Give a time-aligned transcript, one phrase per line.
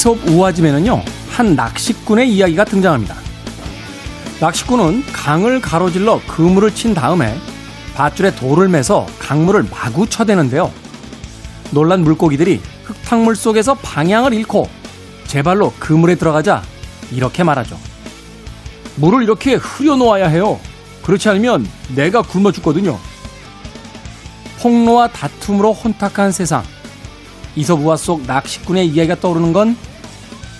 [0.00, 3.14] 이솝 우화집에는요, 한 낚시꾼의 이야기가 등장합니다.
[4.40, 7.36] 낚시꾼은 강을 가로질러 그물을 친 다음에
[7.94, 10.72] 밧줄에 돌을 매서 강물을 마구 쳐대는데요.
[11.70, 14.70] 놀란 물고기들이 흙탕물 속에서 방향을 잃고
[15.26, 16.62] 제 발로 그물에 들어가자
[17.12, 17.78] 이렇게 말하죠.
[18.96, 20.58] 물을 이렇게 흐려놓아야 해요.
[21.02, 22.98] 그렇지 않으면 내가 굶어 죽거든요.
[24.60, 26.64] 폭로와 다툼으로 혼탁한 세상.
[27.54, 29.76] 이서부화 속 낚시꾼의 이야기가 떠오르는 건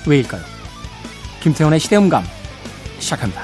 [0.09, 0.43] 왜일까요?
[1.41, 2.23] 김태훈의 시대음감
[2.99, 3.43] 시작합니다.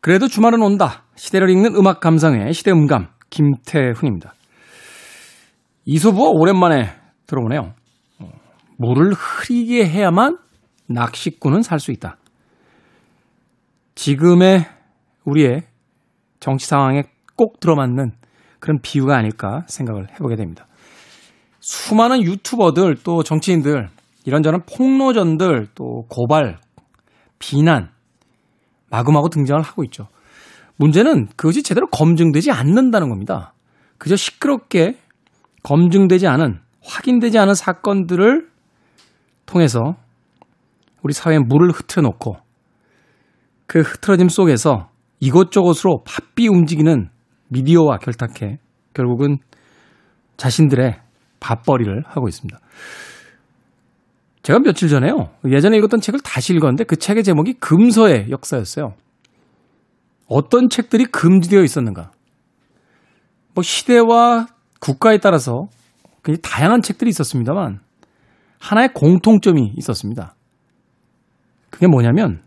[0.00, 1.02] 그래도 주말은 온다.
[1.16, 4.34] 시대를 읽는 음악 감상의 시대음감 김태훈입니다.
[5.84, 6.92] 이소부가 오랜만에
[7.26, 7.75] 들어오네요.
[8.78, 10.38] 어, 물을 흐리게 해야만
[10.88, 12.18] 낚시꾼은 살 수 있다.
[13.94, 14.66] 지금의
[15.24, 15.62] 우리의
[16.38, 17.04] 정치 상황에
[17.36, 18.12] 꼭 들어맞는
[18.60, 20.66] 그런 비유가 아닐까 생각을 해보게 됩니다.
[21.60, 23.88] 수많은 유튜버들 또 정치인들
[24.24, 26.58] 이런저런 폭로전들 또 고발,
[27.38, 27.90] 비난
[28.90, 30.08] 마구마구 등장을 하고 있죠.
[30.76, 33.54] 문제는 그것이 제대로 검증되지 않는다는 겁니다.
[33.98, 34.98] 그저 시끄럽게
[35.62, 38.48] 검증되지 않은, 확인되지 않은 사건들을
[39.46, 39.94] 통해서
[41.02, 42.36] 우리 사회에 물을 흐트려 놓고
[43.66, 47.08] 그 흐트러짐 속에서 이것저것으로 바삐 움직이는
[47.48, 48.58] 미디어와 결탁해
[48.92, 49.38] 결국은
[50.36, 51.00] 자신들의
[51.40, 52.58] 밥벌이를 하고 있습니다.
[54.42, 55.30] 제가 며칠 전에요.
[55.50, 58.94] 예전에 읽었던 책을 다시 읽었는데 그 책의 제목이 금서의 역사였어요.
[60.28, 62.10] 어떤 책들이 금지되어 있었는가?
[63.54, 64.46] 뭐 시대와
[64.80, 65.66] 국가에 따라서
[66.22, 67.80] 굉장히 다양한 책들이 있었습니다만
[68.58, 70.34] 하나의 공통점이 있었습니다.
[71.70, 72.42] 그게 뭐냐면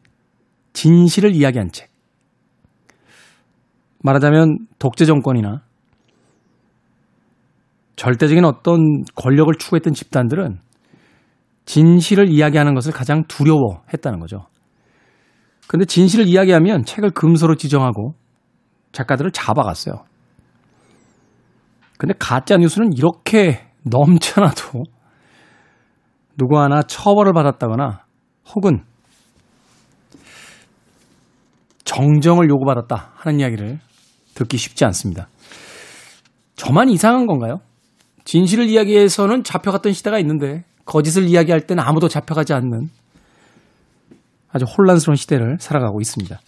[0.74, 1.90] 진실을 이야기한 책.
[4.02, 5.62] 말하자면 독재 정권이나
[7.96, 10.60] 절대적인 어떤 권력을 추구했던 집단들은
[11.66, 14.48] 진실을 이야기하는 것을 가장 두려워했다는 거죠.
[15.68, 18.16] 근데 진실을 이야기하면 책을 금서로 지정하고
[18.94, 20.06] 작가들을 잡아갔어요.
[21.98, 24.84] 근데 가짜 뉴스는 이렇게 넘쳐나도
[26.40, 28.00] 누구 하나 처벌을 받았다거나
[28.56, 28.82] 혹은
[31.84, 33.80] 정정을 요구받았다 하는 이야기를
[34.36, 35.28] 듣기 쉽지 않습니다.
[36.56, 37.58] 저만 이상한 건가요?
[38.24, 42.90] 진실을 이야기해서는 잡혀갔던 시대가 있는데 거짓을 이야기할 때는 아무도 잡혀가지 않는
[44.52, 46.40] 아주 혼란스러운 시대를 살아가고 있습니다.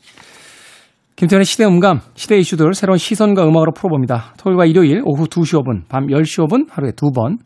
[1.17, 4.33] 김태현의 시대 음감, 시대 이슈들 새로운 시선과 음악으로 풀어봅니다.
[4.37, 7.37] 토요일과 일요일 오후 2시 5분, 밤 10시 5분 하루에 두 번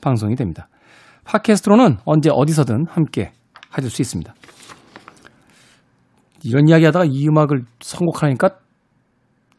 [0.00, 0.68] 방송이 됩니다.
[1.24, 3.32] 팟캐스트로는 언제 어디서든 함께
[3.70, 4.34] 하실 수 있습니다.
[6.44, 8.58] 이런 이야기 하다가 이 음악을 선곡하니까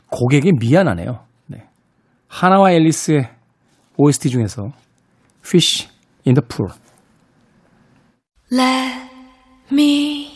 [0.09, 1.25] 고객이 미안하네요.
[1.47, 1.67] 네.
[2.27, 3.29] 하나와 앨리스의
[3.97, 4.63] OST 중에서
[5.45, 5.89] Fish
[6.27, 6.71] in the Pool.
[8.51, 9.09] Let
[9.71, 10.32] me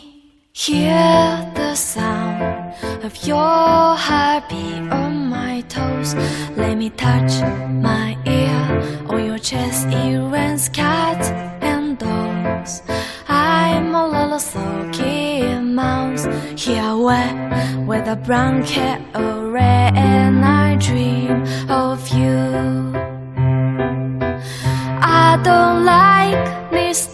[0.57, 2.73] hear the sound
[3.03, 6.15] of your heartbeat on my toes.
[6.55, 7.31] Let me touch
[7.69, 9.85] my ear on your chest.
[9.89, 11.29] It rains cats
[11.61, 12.81] and dogs.
[13.27, 16.25] I'm a little sulky mouse
[16.55, 22.35] here where with a blanket red and I dream of you.
[24.99, 27.05] I don't like this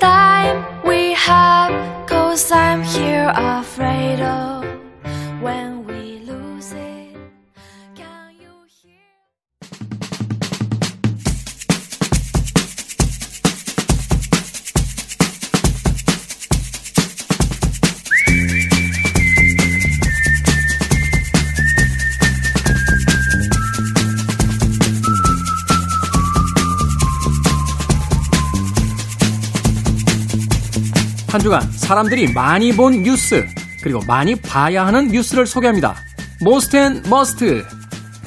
[31.44, 33.46] 주간 사람들이 많이 본 뉴스
[33.84, 35.94] 그리고 많이 봐야 하는 뉴스를 소개합니다.
[36.42, 37.66] Most and Must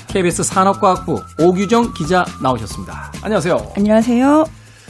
[0.09, 3.13] KBS 산업과학부 오규정 기자 나오셨습니다.
[3.23, 3.57] 안녕하세요.
[3.75, 4.45] 안녕하세요.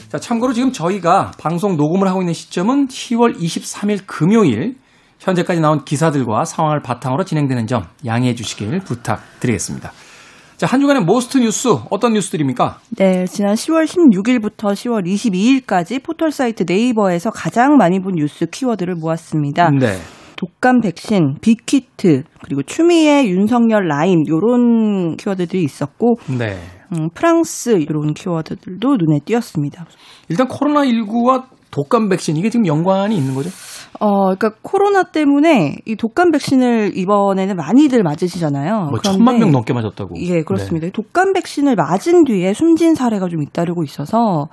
[0.09, 4.75] 자, 참고로 지금 저희가 방송 녹음을 하고 있는 시점은 10월 23일 금요일
[5.21, 9.93] 현재까지 나온 기사들과 상황을 바탕으로 진행되는 점 양해해 주시길 부탁드리겠습니다.
[10.57, 12.79] 자, 한 주간의 Most 뉴스 어떤 뉴스들입니까?
[12.97, 19.71] 네, 지난 10월 16일부터 10월 22일까지 포털 사이트 네이버에서 가장 많이 본 뉴스 키워드를 모았습니다.
[19.71, 19.99] 네.
[20.37, 26.59] 독감 백신, 빅히트, 그리고 추미애, 윤석열 라임 요런 키워드들이 있었고 네.
[26.93, 29.85] 음, 프랑스 이런 키워드들도 눈에 띄었습니다.
[30.31, 33.51] 일단 코로나 19와 독감 백신 이게 지금 연관이 있는 거죠?
[34.01, 38.89] 어, 그러니까 코로나 때문에 이 독감 백신을 이번에는 많이들 맞으시잖아요.
[38.91, 40.17] 뭐 천만 명 넘게 맞았다고.
[40.21, 40.89] 예, 그렇습니다.
[40.93, 44.49] 독감 백신을 맞은 뒤에 숨진 사례가 좀 잇따르고 있어서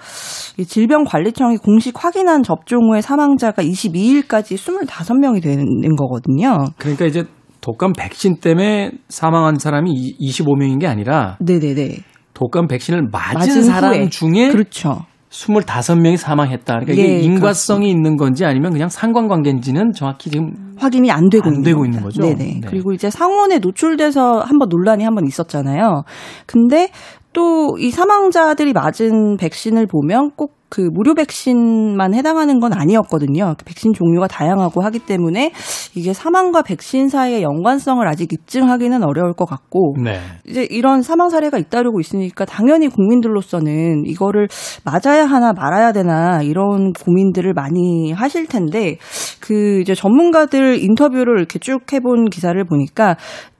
[0.57, 6.65] 이 질병관리청이 공식 확인한 접종 후에 사망자가 22일까지 25명이 되는 거거든요.
[6.77, 7.23] 그러니까 이제
[7.61, 11.97] 독감 백신 때문에 사망한 사람이 25명인 게 아니라 네네네.
[12.33, 14.09] 독감 백신을 맞은, 맞은 사람 후에.
[14.09, 15.05] 중에 그렇죠.
[15.33, 16.79] 25명이 사망했다.
[16.81, 21.53] 그러니까 이게 예, 인과성이 있는 건지 아니면 그냥 상관관계인지는 정확히 지금 확인이 안 되고, 안
[21.55, 21.85] 있는, 되고.
[21.85, 22.21] 있는 거죠?
[22.21, 22.35] 네네.
[22.35, 22.61] 네.
[22.67, 26.03] 그리고 이제 상온에 노출돼서 한번 논란이 한번 있었잖아요.
[26.45, 26.89] 근데
[27.33, 33.53] 또 이 사망자들이 맞은 백신을 보면 꼭 그 무료 백신만 해당하는 건 아니었거든요.
[33.59, 35.51] 그 백신 종류가 다양하고 하기 때문에
[35.93, 40.19] 이게 사망과 백신 사이의 연관성을 아직 입증하기는 어려울 것 같고 네.
[40.47, 44.47] 이제 이런 사망 사례가 잇따르고 있으니까 당연히 국민들로서는 이거를
[44.83, 48.97] 맞아야 하나 말아야 되나 이런 고민들을 많이 하실 텐데
[49.41, 53.15] 그 이제 전문가들 인터뷰를 이렇게 쭉 해본 기사를 보니까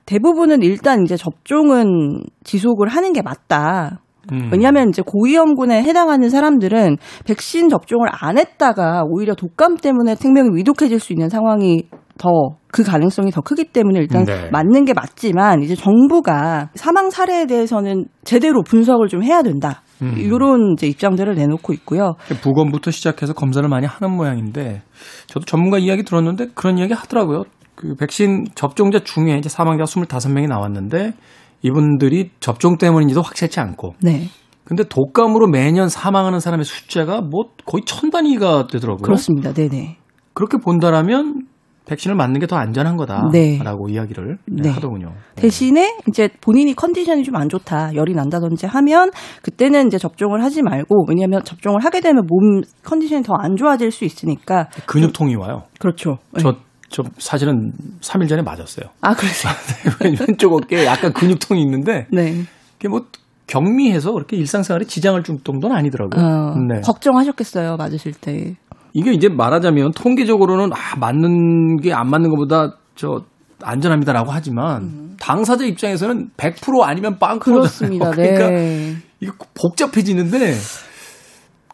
[0.05, 4.01] 대부분은 일단 이제 접종은 지속을 하는 게 맞다.
[4.31, 4.49] 음.
[4.51, 11.13] 왜냐하면 이제 고위험군에 해당하는 사람들은 백신 접종을 안 했다가 오히려 독감 때문에 생명이 위독해질 수
[11.13, 14.49] 있는 상황이 더 그 가능성이 더 크기 때문에 일단 네.
[14.51, 19.83] 맞는 게 맞지만 이제 정부가 사망 사례에 대해서는 제대로 분석을 좀 해야 된다.
[20.01, 20.15] 음.
[20.17, 22.15] 이런 이제 입장들을 내놓고 있고요.
[22.41, 24.81] 부검부터 시작해서 검사를 많이 하는 모양인데
[25.27, 27.43] 저도 전문가 이야기 들었는데 그런 이야기 하더라고요.
[27.75, 31.13] 그 백신 접종자 중에 이제 사망자 25명이 나왔는데
[31.61, 34.27] 이분들이 접종 때문인지도 확실치 않고 네.
[34.65, 39.01] 근데 독감으로 매년 사망하는 사람의 숫자가 뭐 거의 천 단위가 되더라고요.
[39.03, 39.53] 그렇습니다.
[39.53, 39.97] 네네.
[40.33, 41.47] 그렇게 본다라면
[41.85, 43.59] 백신을 맞는 게 더 안전한 거다라고 네.
[43.93, 44.69] 이야기를 네.
[44.69, 45.13] 하더군요.
[45.35, 49.11] 대신에 이제 본인이 컨디션이 좀 안 좋다, 열이 난다든지 하면
[49.41, 54.05] 그때는 이제 접종을 하지 말고 왜냐하면 접종을 하게 되면 몸 컨디션이 더 안 좋아질 수
[54.05, 55.63] 있으니까 근육통이 와요.
[55.79, 56.19] 그렇죠.
[56.31, 56.41] 네.
[56.41, 56.55] 저,
[56.93, 58.85] 저 사실은 3일 전에 맞았어요.
[59.01, 59.51] 아 그러세요.
[60.27, 62.43] 왼쪽 어깨에 약간 근육통이 있는데 네.
[62.77, 63.07] 그게 뭐
[63.47, 66.23] 경미해서 그렇게 일상생활에 지장을 줄 정도는 아니더라고요.
[66.23, 66.81] 어, 네.
[66.81, 68.55] 걱정하셨겠어요, 맞으실 때.
[68.93, 73.23] 이게 이제 말하자면 통계적으로는 아 맞는 게 안 맞는 것보다 저
[73.63, 78.11] 안전합니다라고 하지만 당사자 입장에서는 100% 아니면 빵 그렇습니다.
[78.13, 78.95] 그러니까 네.
[79.19, 80.53] 이게 복잡해지는데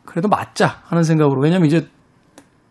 [0.06, 1.88] 그래도 맞자 하는 생각으로 왜냐면 이제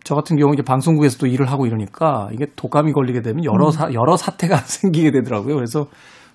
[0.09, 4.17] 저 같은 경우 이제 방송국에서도 일을 하고 이러니까 이게 독감이 걸리게 되면 여러 사, 여러
[4.17, 5.55] 사태가 생기게 되더라고요.
[5.55, 5.89] 그래서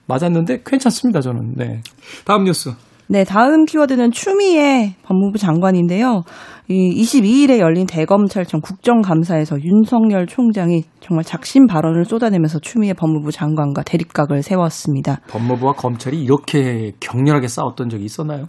[0.07, 1.55] 맞았는데 괜찮습니다 저는.
[1.55, 1.81] 네.
[2.23, 2.69] 다음 뉴스.
[3.07, 6.21] 네, 다음 키워드는 추미애 법무부 장관인데요.
[6.69, 14.43] 이 22일에 열린 대검찰청 국정감사에서 윤석열 총장이 정말 작심 발언을 쏟아내면서 추미애 법무부 장관과 대립각을
[14.43, 15.17] 세웠습니다.
[15.29, 18.45] 법무부와 검찰이 이렇게 격렬하게 싸웠던 적이 있었나요?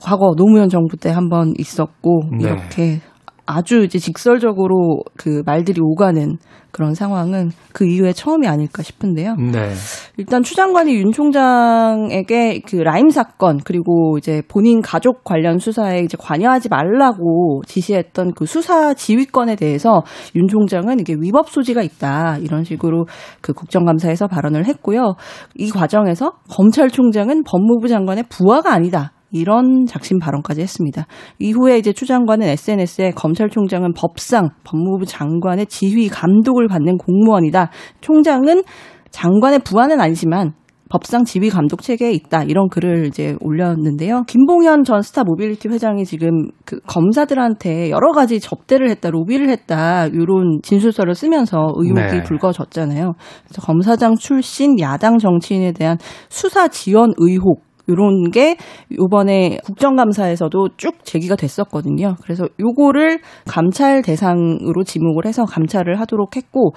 [0.00, 2.44] 과거 노무현 정부 때 한 번 있었고 네.
[2.48, 3.00] 이렇게
[3.50, 6.36] 아주 이제 직설적으로 그 말들이 오가는
[6.70, 9.36] 그런 상황은 그 이후에 처음이 아닐까 싶은데요.
[9.36, 9.72] 네.
[10.18, 16.18] 일단 추 장관이 윤 총장에게 그 라임 사건 그리고 이제 본인 가족 관련 수사에 이제
[16.20, 20.02] 관여하지 말라고 지시했던 그 수사 지휘권에 대해서
[20.36, 23.06] 윤 총장은 이게 위법 소지가 있다 이런 식으로
[23.40, 25.14] 그 국정감사에서 발언을 했고요.
[25.54, 29.12] 이 과정에서 검찰총장은 법무부 장관의 부하가 아니다.
[29.30, 31.06] 이런 작심 발언까지 했습니다.
[31.38, 37.70] 이후에 이제 추 장관은 SNS에 검찰총장은 법상 법무부 장관의 지휘 감독을 받는 공무원이다.
[38.00, 38.62] 총장은
[39.10, 40.52] 장관의 부하는 아니지만
[40.90, 44.22] 법상 지휘 감독 체계에 있다 이런 글을 이제 올렸는데요.
[44.26, 50.60] 김봉현 전 스타 모빌리티 회장이 지금 그 검사들한테 여러 가지 접대를 했다, 로비를 했다 이런
[50.62, 52.22] 진술서를 쓰면서 의혹이 네.
[52.22, 53.12] 불거졌잖아요.
[53.44, 55.98] 그래서 검사장 출신 야당 정치인에 대한
[56.30, 58.56] 수사 지원 의혹 요런 게
[58.98, 62.16] 요번에 국정감사에서도 쭉 제기가 됐었거든요.
[62.22, 66.72] 그래서 요거를 감찰 대상으로 지목을 해서 감찰을 하도록 했고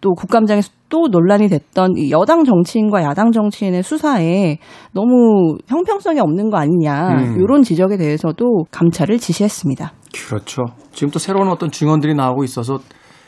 [0.00, 4.58] 또 국감장에서 또 논란이 됐던 이 여당 정치인과 야당 정치인의 수사에
[4.92, 7.40] 너무 형평성이 없는 거 아니냐 음.
[7.40, 9.92] 요런 지적에 대해서도 감찰을 지시했습니다.
[10.14, 10.62] 그렇죠.
[10.92, 12.78] 지금 또 새로운 어떤 증언들이 나오고 있어서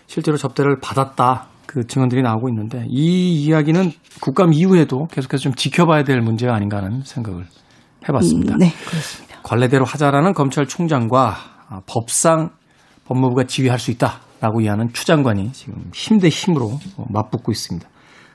[0.07, 1.49] 실제로 접대를 받았다.
[1.66, 7.02] 그 증언들이 나오고 있는데 이 이야기는 국감 이후에도 계속해서 좀 지켜봐야 될 문제가 아닌가 하는
[7.04, 7.44] 생각을
[8.08, 8.54] 해봤습니다.
[8.54, 9.40] 음, 네, 그렇습니다.
[9.42, 11.37] 관례대로 하자라는 검찰총장과
[11.68, 12.50] 아, 법상
[13.06, 17.88] 법무부가 지휘할 수 있다라고 이해하는 추 장관이 지금 힘 대 힘으로 어, 맞붙고 있습니다.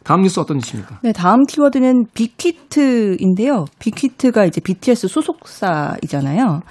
[0.04, 1.00] 다음 뉴스 어떤 뉴스입니까?
[1.04, 3.66] 네, 다음 키워드는 빅히트인데요.
[3.80, 6.62] 빅히트가 이제 BTS 소속사이잖아요.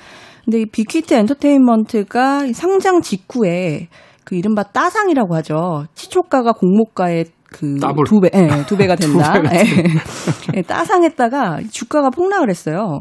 [0.44, 3.88] 근데 이 빅히트 엔터테인먼트가 상장 직후에
[4.30, 5.86] 그 이른바 따상이라고 하죠.
[5.94, 8.04] 시초가가 공모가의 그 더블.
[8.04, 9.32] 두 배, 예, 두 배가 된다.
[9.32, 9.64] 두 예.
[10.56, 13.00] 예, 따상했다가 주가가 폭락을 했어요.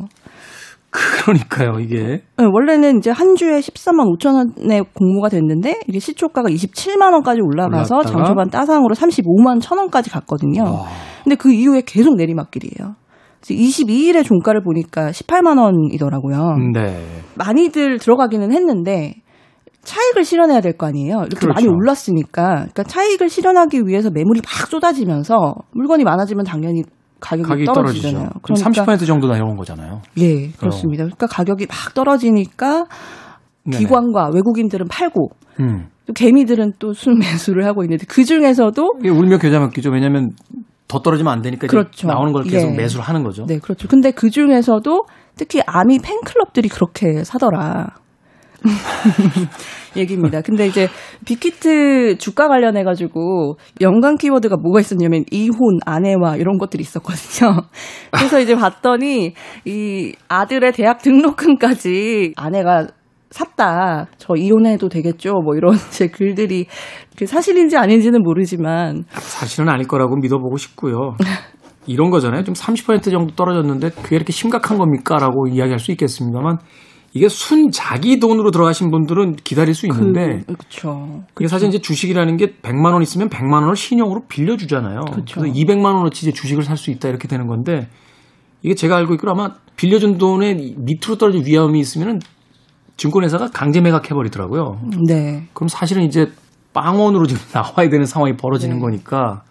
[0.90, 2.24] 그러니까요, 이게.
[2.36, 4.34] 네, 원래는 이제 한 주에 14만 5천
[4.64, 8.18] 원에 공모가 됐는데 이게 시초가가 27만 원까지 올라가서 올랐다가?
[8.18, 10.64] 장초반 따상으로 35만 천 원까지 갔거든요.
[10.64, 10.88] 와.
[11.24, 12.96] 근데 그 이후에 계속 내리막길이에요.
[13.44, 16.56] 22일에 종가를 보니까 18만 원이더라고요.
[16.74, 17.06] 네.
[17.36, 19.14] 많이들 들어가기는 했는데
[19.84, 21.18] 차익을 실현해야 될 거 아니에요.
[21.22, 21.54] 이렇게 그렇죠.
[21.54, 22.50] 많이 올랐으니까.
[22.56, 26.84] 그러니까 차익을 실현하기 위해서 매물이 막 쏟아지면서 물건이 많아지면 당연히
[27.20, 28.02] 가격이, 가격이 떨어지죠.
[28.12, 28.30] 떨어지잖아요.
[28.42, 30.02] 그럼 30% 정도 내려온 거잖아요.
[30.20, 31.04] 예, 그렇습니다.
[31.04, 32.86] 그러니까 가격이 막 떨어지니까
[33.66, 33.78] 네네.
[33.78, 35.88] 기관과 외국인들은 팔고 음.
[36.06, 39.92] 또 개미들은 또 순매수를 하고 있는데 그 중에서도 이게 울며 겨자 먹기죠.
[39.92, 40.32] 왜냐하면
[40.88, 42.08] 더 떨어지면 안 되니까 그렇죠.
[42.08, 42.76] 나오는 걸 계속 예.
[42.78, 43.46] 매수를 하는 거죠.
[43.46, 43.88] 네, 그렇죠.
[43.88, 45.06] 근데 그 중에서도
[45.36, 47.96] 특히 아미 팬클럽들이 그렇게 사더라.
[49.96, 50.42] 얘기입니다.
[50.42, 50.88] 근데 이제
[51.25, 57.62] 빅히트 주가 관련해 가지고 연관 키워드가 뭐가 있었냐면 이혼, 아내와 이런 것들이 있었거든요.
[58.12, 59.34] 그래서 이제 봤더니
[59.66, 62.88] 이 아들의 대학 등록금까지 아내가
[63.32, 64.08] 샀다.
[64.18, 65.34] 저 이혼해도 되겠죠.
[65.44, 66.66] 뭐 이런 제 글들이
[67.18, 71.16] 그 사실인지 아닌지는 모르지만 사실은 아닐 거라고 믿어보고 싶고요.
[71.86, 72.44] 이런 거잖아요.
[72.44, 75.18] 좀 30% 정도 떨어졌는데 그게 이렇게 심각한 겁니까?
[75.18, 76.58] 라고 이야기할 수 있겠습니다만
[77.13, 81.24] 이게 순 자기 돈으로 들어가신 분들은 기다릴 수 있는데 그, 그렇죠.
[81.34, 85.01] 그게 사실 이제 주식이라는 게 100만 원 있으면 100만 원을 신용으로 빌려 주잖아요.
[85.12, 85.44] 그렇죠.
[85.44, 87.88] 래서 200만 원어치 이제 주식을 살 수 있다 이렇게 되는 건데
[88.62, 92.20] 이게 제가 알고 있기로 아마 빌려준 돈에 밑으로 떨어질 위험이 있으면은
[92.98, 94.80] 증권회사가 강제 매각해 버리더라고요.
[95.08, 95.48] 네.
[95.54, 96.28] 그럼 사실은 이제
[96.74, 98.82] 빵원으로 지금 나와야 되는 상황이 벌어지는 네.
[98.82, 99.44] 거니까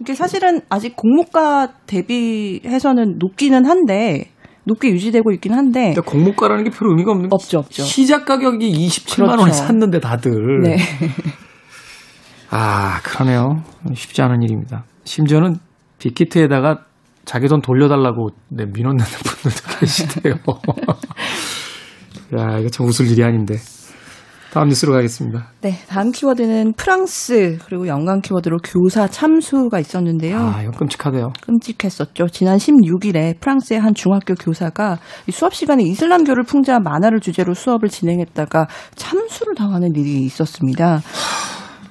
[0.00, 4.30] 이게 사실은 아직 공모가 대비해서는 높기는 한데
[4.64, 7.82] 높게 유지되고 있긴 한데 그러니까 공모가라는 게별 의미가 없는 게 없죠, 없죠.
[7.82, 9.58] 시작 가격이 27만 원에 그렇죠.
[9.58, 10.76] 샀는데 다들 네.
[12.50, 13.62] 아 그러네요
[13.94, 15.56] 쉽지 않은 일입니다 심지어는
[15.98, 16.84] 빅히트에다가
[17.24, 20.34] 자기 돈 돌려달라고 네, 민원 내는 분들도 계시대요
[22.38, 23.56] 야 이거 참 웃을 일이 아닌데
[24.52, 30.38] 다음 뉴스로 가겠습니다 네, 다음 키워드는 프랑스 그리고 연관 키워드로 교사 참수가 있었는데요.
[30.38, 32.28] 아 이거 끔찍하대요 끔찍했었죠.
[32.28, 38.66] 지난 16일에 프랑스의 한 중학교 교사가 이 수업 시간에 이슬람교를 풍자한 만화를 주제로 수업을 진행했다가
[38.96, 41.00] 참수를 당하는 일이 있었습니다.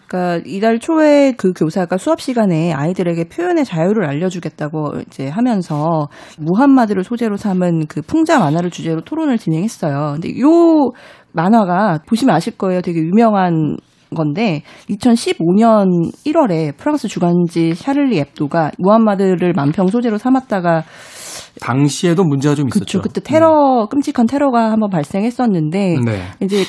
[0.09, 7.37] 그러니까 이달 초에 그 교사가 수업 시간에 아이들에게 표현의 자유를 알려주겠다고 이제 하면서 무함마드를 소재로
[7.37, 10.13] 삼은 그 풍자 만화를 주제로 토론을 진행했어요.
[10.13, 10.91] 근데 요
[11.33, 12.81] 만화가 보시면 아실 거예요.
[12.81, 13.77] 되게 유명한
[14.15, 20.83] 건데 2015년 1월에 프랑스 주간지 샤를리 앱도가 무함마드를 만평 소재로 삼았다가
[21.61, 26.23] 당시에도 문제가 좀 있었죠 그쵸 그때 테러 끔찍한 테러가 한번 발생했었는데 네.
[26.41, 26.63] 이제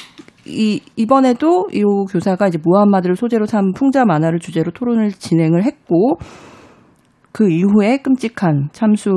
[0.46, 6.18] 이 이번에도 이 교사가 이제 무함마드를 소재로 삼은 풍자 만화를 주제로 토론을 진행을 했고
[7.32, 9.10] 그 이후에 끔찍한 참수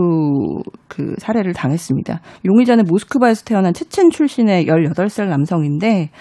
[0.88, 2.22] 그 사례를 당했습니다.
[2.46, 6.12] 용의자는 모스크바에서 태어난 체첸 출신의 18살 남성인데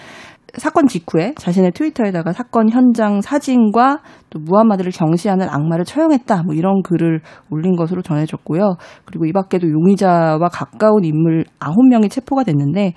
[0.55, 7.21] 사건 직후에 자신의 트위터에다가 사건 현장 사진과 또 무함마드를 경시하는 악마를 처형했다 뭐 이런 글을
[7.49, 8.75] 올린 것으로 전해졌고요.
[9.05, 12.93] 그리고 이 밖에도 용의자와 가까운 인물 9명이 체포가 됐는데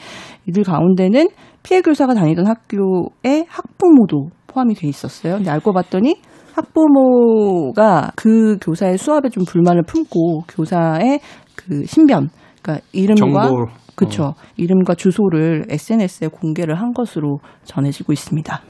[0.47, 1.29] 이들 가운데는
[1.63, 5.37] 피해 교사가 다니던 학교의 학부모도 포함이 돼 있었어요.
[5.37, 6.17] 근데 알고 봤더니
[6.57, 11.21] 학부모가 그 교사의 수업에 좀 불만을 품고 교사의
[11.55, 12.31] 그 신변,
[12.63, 18.61] 그러니까 이름과 정보 그쵸 이름과 주소를 SNS에 공개를 한 것으로 전해지고 있습니다.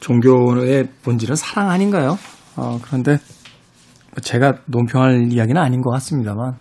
[0.00, 2.16] 종교의 본질은 사랑 아닌가요?
[2.56, 3.18] 어, 그런데
[4.22, 6.54] 제가 논평할 이야기는 아닌 것 같습니다만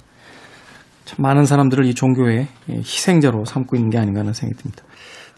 [1.06, 4.84] 참 많은 사람들을 이 종교의 희생자로 삼고 있는 게 아닌가 하는 생각이 듭니다.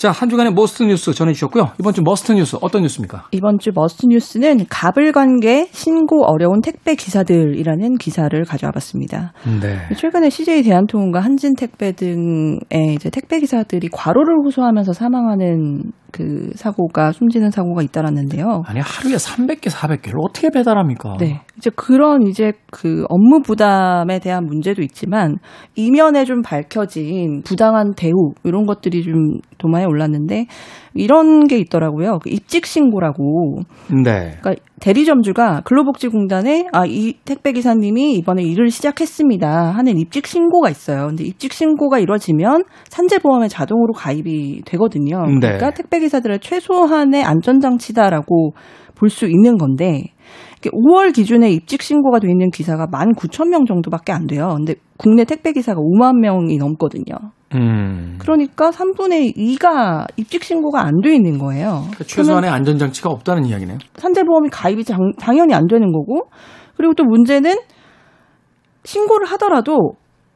[0.01, 1.74] 자, 한 주간의 Most 뉴스 전해주셨고요.
[1.79, 3.25] 이번 주 Must 뉴스 어떤 뉴스입니까?
[3.34, 9.31] 이번 주 Must 뉴스는 갑을관계 신고 어려운 택배 기사들이라는 기사를 가져와 봤습니다.
[9.62, 9.77] 네.
[9.96, 17.82] 최근에 CJ 대한통운과 한진택배 등의 이제 택배 기사들이 과로를 호소하면서 사망하는 그 사고가 숨지는 사고가
[17.82, 18.63] 잇따랐는데요.
[18.65, 21.18] 아니, 하루에 300개, 400개를 어떻게 배달합니까?
[21.20, 21.41] 네.
[21.58, 25.38] 이제 그런 이제 그 업무 부담에 대한 문제도 있지만
[25.75, 30.46] 이면에 좀 밝혀진 부당한 대우 이런 것들이 좀 도마에 올랐는데
[30.94, 32.20] 이런 게 있더라고요.
[32.20, 33.62] 그 입직 신고라고.
[34.03, 34.38] 네.
[34.41, 41.07] 그러니까 대리점주가 근로복지공단에 아 이 택배 기사님이 이번에 일을 시작했습니다 하는 입직 신고가 있어요.
[41.07, 45.23] 근데 입직 신고가 이루어지면 산재보험에 자동으로 가입이 되거든요.
[45.25, 45.39] 네.
[45.39, 48.53] 그러니까 택배 기사들의 최소한의 안전장치다라고
[48.95, 50.03] 볼 수 있는 건데
[50.63, 54.53] 5월 기준에 입직 신고가 돼 있는 기사가 19,000명 정도밖에 안 돼요.
[54.57, 57.15] 근데 국내 택배 기사가 5만 명이 넘거든요.
[57.55, 58.15] 음.
[58.20, 61.79] 그러니까 3분의 2가 입직 신고가 안 돼 있는 거예요.
[61.81, 63.77] 그러니까 최소한의 안전 장치가 없다는 이야기네요.
[63.96, 66.29] 산재보험이 가입이 장- 당연히 안 되는 거고
[66.77, 67.55] 그리고 또 문제는
[68.84, 69.93] 신고를 하더라도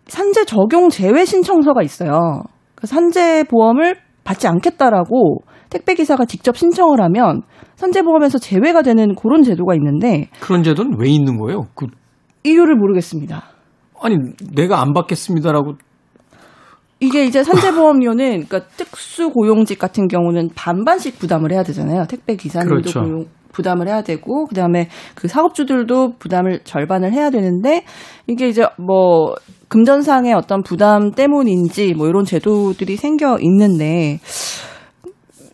[0.07, 2.43] 산재 적용 제외 신청서가 있어요.
[2.75, 7.41] 그 산재 보험을 받지 않겠다라고 택배 기사가 직접 신청을 하면
[7.75, 11.63] 산재 보험에서 제외가 되는 그런 제도가 있는데 그런 제도는 왜 있는 거예요?
[11.75, 11.88] 그
[12.43, 13.43] 이유를 모르겠습니다.
[14.01, 14.17] 아니
[14.53, 15.74] 내가 안 받겠습니다라고
[17.05, 22.05] 이게 이제 산재보험료는 그러니까 특수 고용직 같은 경우는 반반씩 부담을 해야 되잖아요.
[22.07, 23.01] 택배 기사님도 그렇죠.
[23.01, 27.83] 고용 부담을 해야 되고 그다음에 그 사업주들도 부담을 절반을 해야 되는데
[28.27, 29.33] 이게 이제 뭐
[29.69, 34.19] 금전상의 어떤 부담 때문인지 뭐 이런 제도들이 생겨 있는데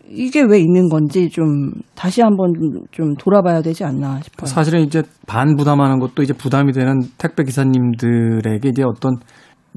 [0.09, 2.53] 이게 왜 있는 건지 좀 다시 한번
[2.91, 4.47] 좀 돌아봐야 되지 않나 싶어요.
[4.47, 9.15] 사실은 이제 반 부담하는 것도 이제 부담이 되는 택배 기사님들에게 이제 어떤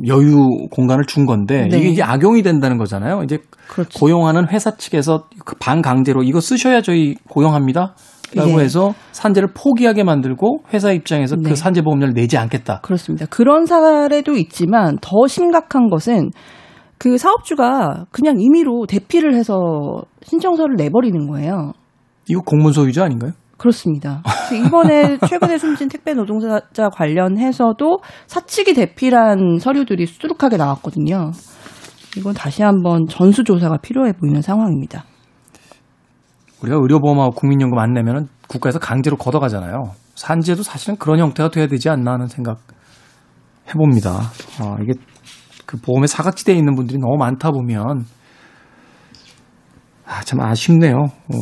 [0.07, 1.79] 여유 공간을 준 건데 네.
[1.79, 3.23] 이게 이제 악용이 된다는 거잖아요.
[3.23, 3.99] 이제 그렇죠.
[3.99, 7.95] 고용하는 회사 측에서 그 반강제로 이거 쓰셔야 저희 고용합니다.
[8.35, 8.65] 라고 예.
[8.65, 11.51] 해서 산재를 포기하게 만들고 회사 입장에서 네.
[11.51, 12.81] 그 산재 보험료를 내지 않겠다.
[12.81, 13.27] 그렇습니다.
[13.27, 16.31] 그런 사례도 있지만 더 심각한 것은
[16.99, 21.73] 그 사업주가 그냥 임의로 대피를 해서 신청서를 내버리는 거예요.
[22.29, 23.33] 이거 공문 소유자 아닌가요?
[23.65, 24.23] 그렇습니다.
[24.67, 26.61] 이번에 최근에 숨진 택배 노동자
[26.93, 31.31] 관련해서도 사측이 대피란 서류들이 수두룩하게 나왔거든요.
[32.19, 35.05] 이건 다시 한번 전수조사가 필요해 보이는 상황입니다.
[36.63, 39.93] 우리가 의료보험하고 국민연금 안 내면은 국가에서 강제로 걷어가잖아요.
[40.15, 42.59] 산재도 사실은 그런 형태가 돼야 되지 않나 하는 생각
[43.71, 44.11] 해봅니다.
[44.61, 44.93] 아, 이게
[45.65, 48.05] 그 보험에 사각지대에 있는 분들이 너무 많다 보면
[50.05, 50.97] 아, 참 아쉽네요.
[50.97, 51.37] 어,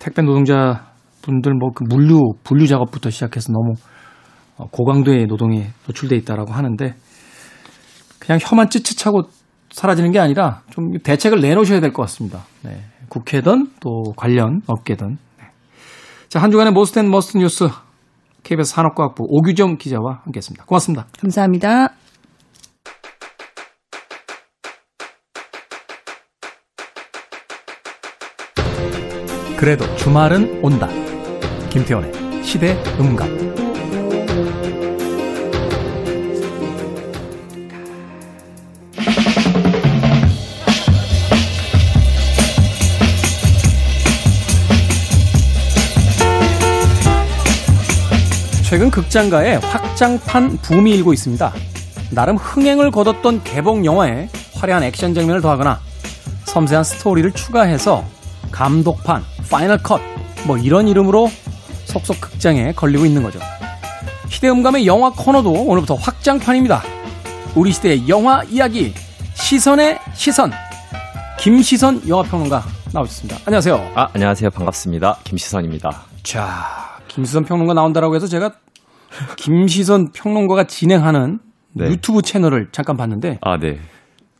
[0.00, 0.91] 택배 노동자
[1.22, 3.72] 분들 뭐 그 물류 분류 작업부터 시작해서 너무
[4.58, 6.94] 어, 고강도의 노동에 노출돼 있다라고 하는데
[8.18, 9.22] 그냥 혀만 찌릿하고
[9.70, 12.40] 사라지는 게 아니라 좀 대책을 내놓으셔야 될 것 같습니다.
[12.62, 12.82] 네.
[13.08, 15.16] 국회든 또 관련 업계든.
[15.38, 15.44] 네.
[16.28, 17.68] 자, 한 주간의 Most and Must 뉴스
[18.42, 20.64] KBS 산업과학부 오규정 기자와 함께했습니다.
[20.66, 21.06] 고맙습니다.
[21.20, 22.01] 감사합니다.
[29.62, 30.88] 그래도 주말은 온다.
[31.70, 33.28] 김태원의 시대 음감.
[48.64, 51.52] 최근 극장가에 확장판 붐이 일고 있습니다.
[52.10, 55.78] 나름 흥행을 거뒀던 개봉 영화에 화려한 액션 장면을 더하거나
[56.46, 58.04] 섬세한 스토리를 추가해서
[58.50, 59.22] 감독판,
[59.52, 60.00] final cut,
[60.46, 61.28] 뭐 이런 이름으로
[61.84, 63.38] 속속 극장에 걸리고 있는 거죠.
[64.30, 66.80] 시대음감의 영화 코너도 오늘부터 확장판입니다.
[67.54, 68.94] 우리 시대의 영화 이야기,
[69.34, 70.50] 시선의 시선.
[71.38, 72.62] 김시선 영화평론가
[72.94, 73.40] 나오셨습니다.
[73.44, 73.92] 안녕하세요.
[73.94, 74.48] 아, 안녕하세요.
[74.48, 75.18] 반갑습니다.
[75.24, 76.00] 김시선입니다.
[76.22, 78.52] 자, 김시선 평론가 나온다라고 해서 제가
[79.36, 81.40] 김시선 평론가가 진행하는
[81.74, 81.88] 네.
[81.88, 83.80] 유튜브 채널을 잠깐 봤는데 아, 네.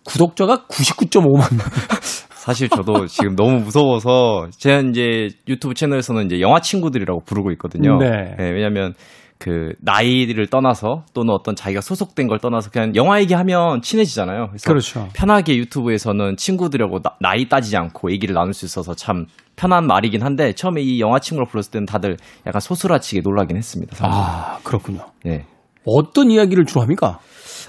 [0.05, 1.67] 구독자가 99.5만 명.
[2.43, 7.99] 사실 저도 지금 너무 무서워서 제가 이제 유튜브 채널에서는 이제 영화 친구들이라고 부르고 있거든요.
[7.99, 8.35] 네.
[8.37, 8.95] 왜냐면
[9.39, 14.49] 그 나이를 떠나서 또는 어떤 자기가 소속된 걸 떠나서 그냥 영화 얘기하면 친해지잖아요.
[14.49, 15.09] 그래서 그렇죠.
[15.15, 20.53] 편하게 유튜브에서는 친구들하고 나, 나이 따지지 않고 얘기를 나눌 수 있어서 참 편한 말이긴 한데
[20.53, 23.95] 처음에 이 영화 친구로 불렀을 때는 다들 약간 소스라치게 놀라긴 했습니다.
[23.95, 24.13] 사실.
[24.13, 25.07] 아, 그렇군요.
[25.25, 25.45] 네.
[25.85, 27.21] 어떤 이야기를 주로 합니까?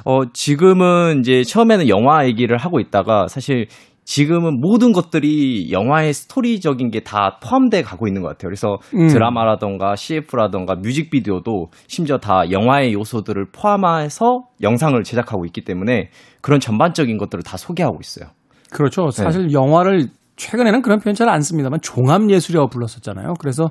[0.05, 3.67] 어, 지금은 이제 처음에는 영화 얘기를 하고 있다가 사실
[4.05, 8.49] 지금은 모든 것들이 영화의 스토리적인 게 다 포함돼 가고 있는 것 같아요.
[8.49, 9.07] 그래서 음.
[9.07, 16.09] 드라마라던가 CF라던가 뮤직비디오도 심지어 다 영화의 요소들을 포함해서 영상을 제작하고 있기 때문에
[16.41, 18.29] 그런 전반적인 것들을 다 소개하고 있어요.
[18.71, 19.05] 그렇죠.
[19.09, 19.23] 네.
[19.23, 23.35] 사실 영화를 최근에는 그런 표현 잘 안 씁니다만 종합예술이라고 불렀었잖아요.
[23.39, 23.69] 그래서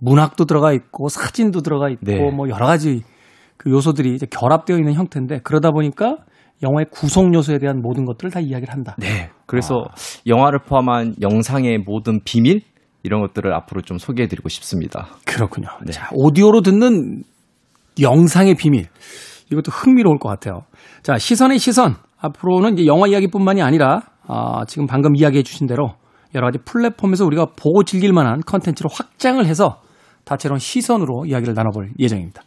[0.00, 2.30] 문학도 들어가 있고 사진도 들어가 있고 네.
[2.30, 3.02] 뭐 여러 가지
[3.56, 6.18] 그 요소들이 이제 결합되어 있는 형태인데 그러다 보니까
[6.62, 8.96] 영화의 구성 요소에 대한 모든 것들을 다 이야기를 한다.
[8.98, 9.30] 네.
[9.46, 9.84] 그래서
[10.26, 12.62] 영화를 포함한 영상의 모든 비밀
[13.02, 15.08] 이런 것들을 앞으로 좀 소개해드리고 싶습니다.
[15.24, 15.68] 그렇군요.
[15.84, 15.92] 네.
[15.92, 17.22] 자, 오디오로 듣는
[18.00, 18.86] 영상의 비밀.
[19.50, 20.62] 이것도 흥미로울 것 같아요.
[21.02, 21.96] 자, 시선의 시선.
[22.20, 25.94] 앞으로는 이제 영화 이야기뿐만이 아니라 아, 지금 방금 이야기해 주신 대로
[26.34, 29.80] 여러 가지 플랫폼에서 우리가 보고 즐길 만한 컨텐츠로 확장을 해서
[30.24, 32.42] 다채로운 시선으로 이야기를 나눠볼 예정입니다.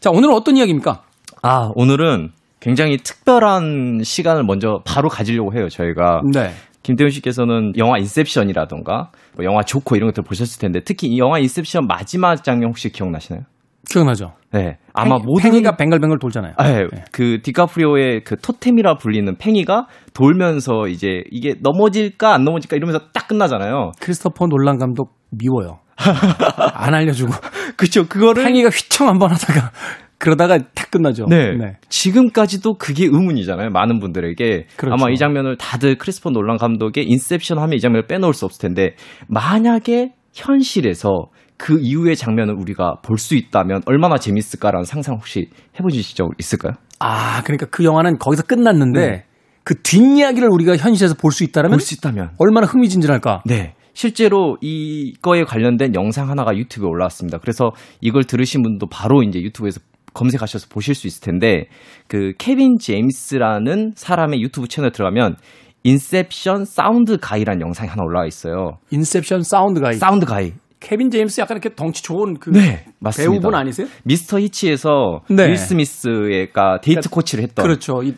[0.00, 1.02] 자, 오늘은 어떤 이야기입니까?
[1.42, 2.30] 아, 오늘은
[2.64, 6.22] 굉장히 특별한 시간을 먼저 바로 가지려고 해요, 저희가.
[6.32, 6.50] 네.
[6.82, 11.86] 김태훈 씨께서는 영화 인셉션이라던가 뭐 영화 조커 이런 것들 보셨을 텐데 특히 이 영화 인셉션
[11.86, 13.42] 마지막 장면 혹시 기억나시나요?
[13.90, 14.32] 기억나죠?
[14.52, 14.78] 네.
[14.94, 16.54] 아마 팽이- 모든 팽이가 뱅글뱅글 돌잖아요.
[16.56, 16.84] 아, 네.
[16.90, 17.04] 네.
[17.12, 23.92] 그 디카프리오의 그 토템이라 불리는 팽이가 돌면서 이제 이게 넘어질까 안 넘어질까 이러면서 딱 끝나잖아요.
[24.00, 25.80] 크리스토퍼 놀란 감독 미워요.
[26.74, 27.32] 안 알려주고
[27.76, 28.06] 그렇죠.
[28.08, 29.70] 그거를 팽이가 휘청 한번 하다가
[30.18, 31.26] 그러다가 탁 끝나죠.
[31.26, 31.56] 네.
[31.88, 33.70] 지금까지도 그게 의문이잖아요.
[33.70, 34.66] 많은 분들에게.
[34.76, 34.94] 그렇죠.
[34.94, 38.94] 아마 이 장면을 다들 크리스토퍼 놀란 감독의 인셉션 하면 이 장면을 빼놓을 수 없을 텐데
[39.28, 45.48] 만약에 현실에서 그 이후의 장면을 우리가 볼 수 있다면 얼마나 재밌을까라는 상상 혹시
[45.78, 46.72] 해보신 적 있을까요?
[46.98, 49.24] 아, 그러니까 그 영화는 거기서 끝났는데 네.
[49.64, 52.30] 그 뒷이야기를 우리가 현실에서 볼 수 있다면 볼 수 있다면.
[52.38, 53.42] 얼마나 흥미진진할까?
[53.46, 53.74] 네.
[53.94, 57.38] 실제로 이거에 관련된 영상 하나가 유튜브에 올라왔습니다.
[57.38, 59.80] 그래서 이걸 들으신 분도 바로 이제 유튜브에서
[60.14, 61.66] 검색하셔서 보실 수 있을 텐데
[62.08, 65.36] 그 케빈 제임스라는 사람의 유튜브 채널 들어가면
[65.82, 68.78] Inception Sound Guy라는 영상이 하나 올라와 있어요.
[68.90, 69.94] Inception Sound Guy.
[69.94, 70.52] Sound Guy.
[70.80, 72.84] 케빈 제임스 약간 이렇게 덩치 좋은 그 네.
[73.16, 73.86] 배우분 아니세요?
[74.04, 75.48] 미스터 히치에서 네.
[75.48, 78.02] 윌 스미스가 데이트 코치를 했던 그렇죠.
[78.02, 78.14] 이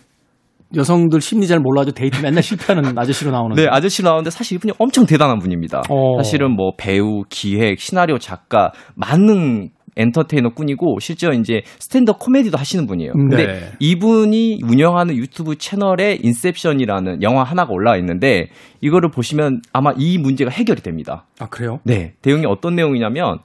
[0.74, 3.54] 여성들 심리 잘 몰라도 데이트 맨날 실패하는 아저씨로 나오는.
[3.54, 5.82] 네, 아저씨 나오는데 사실 이분이 엄청 대단한 분입니다.
[5.88, 6.16] 어.
[6.22, 13.12] 사실은 뭐 배우, 기획, 시나리오 작가, 많은 엔터테이너 꾼이고 실제로 이제 stand-up 코미디도 하시는 분이에요.
[13.12, 13.60] 근데 네.
[13.80, 18.48] 이분이 운영하는 유튜브 채널에 인셉션이라는 영화 하나가 올라와 있는데
[18.80, 21.26] 이거를 보시면 아마 이 문제가 해결이 됩니다.
[21.40, 21.80] 아 그래요?
[21.84, 23.38] 네, 내용이 어떤 내용이냐면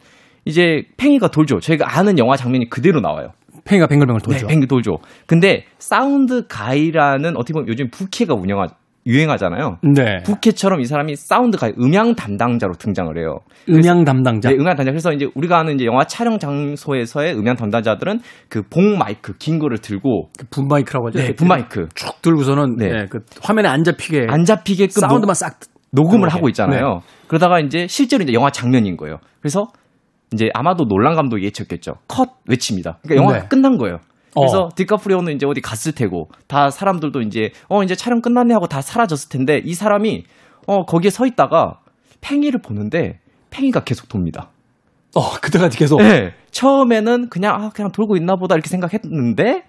[0.45, 1.59] 이제 팽이가 돌죠.
[1.59, 3.29] 저희가 아는 영화 장면이 그대로 나와요.
[3.65, 4.47] 팽이가 뱅글뱅글 돌죠.
[4.47, 4.97] 네, 팽이 돌죠.
[5.27, 8.67] 근데 sound guy라는 어떻게 보면 요즘 부캐가 운영하
[9.05, 9.77] 유행하잖아요.
[9.95, 10.21] 네.
[10.23, 13.39] 부캐처럼 이 사람이 sound guy 음향 담당자로 등장을 해요.
[13.69, 14.49] 음향 담당자.
[14.49, 14.91] 네, 음향 담당자.
[14.91, 19.79] 그래서 이제 우리가 아는 이제 영화 촬영 장소에서의 음향 담당자들은 그 봉 마이크 긴 거를
[19.79, 21.19] 들고 그 분 마이크라고 하죠.
[21.19, 22.89] 네, 분 마이크 쭉 들고서는 네.
[22.89, 25.59] 네, 그 화면에 안 잡히게 안 잡히게끔 사운드만 싹
[25.91, 26.29] 녹음을.
[26.29, 27.01] 하고 있잖아요.
[27.27, 29.17] 그러다가 이제 실제로 이제 영화 장면인 거예요.
[29.41, 29.65] 그래서
[30.33, 31.95] 이제 아마도 놀란 감독이 예측했겠죠.
[32.07, 32.99] 컷 외칩니다.
[33.03, 33.47] 그러니까 영화가 네.
[33.49, 33.97] 끝난 거예요.
[34.34, 34.70] 그래서 어.
[34.76, 39.30] 디카프리오는 이제 어디 갔을 테고 다 사람들도 이제 어 이제 촬영 끝났네 하고 다 사라졌을
[39.30, 40.24] 텐데 이 사람이
[40.67, 41.80] 어 거기에 서 있다가
[42.22, 44.50] 팽이를 보는데 팽이가 계속 돕니다.
[45.13, 46.32] 어, 그때가 계속 네.
[46.52, 49.63] 처음에는 그냥 아 그냥 돌고 있나 보다 이렇게 생각했는데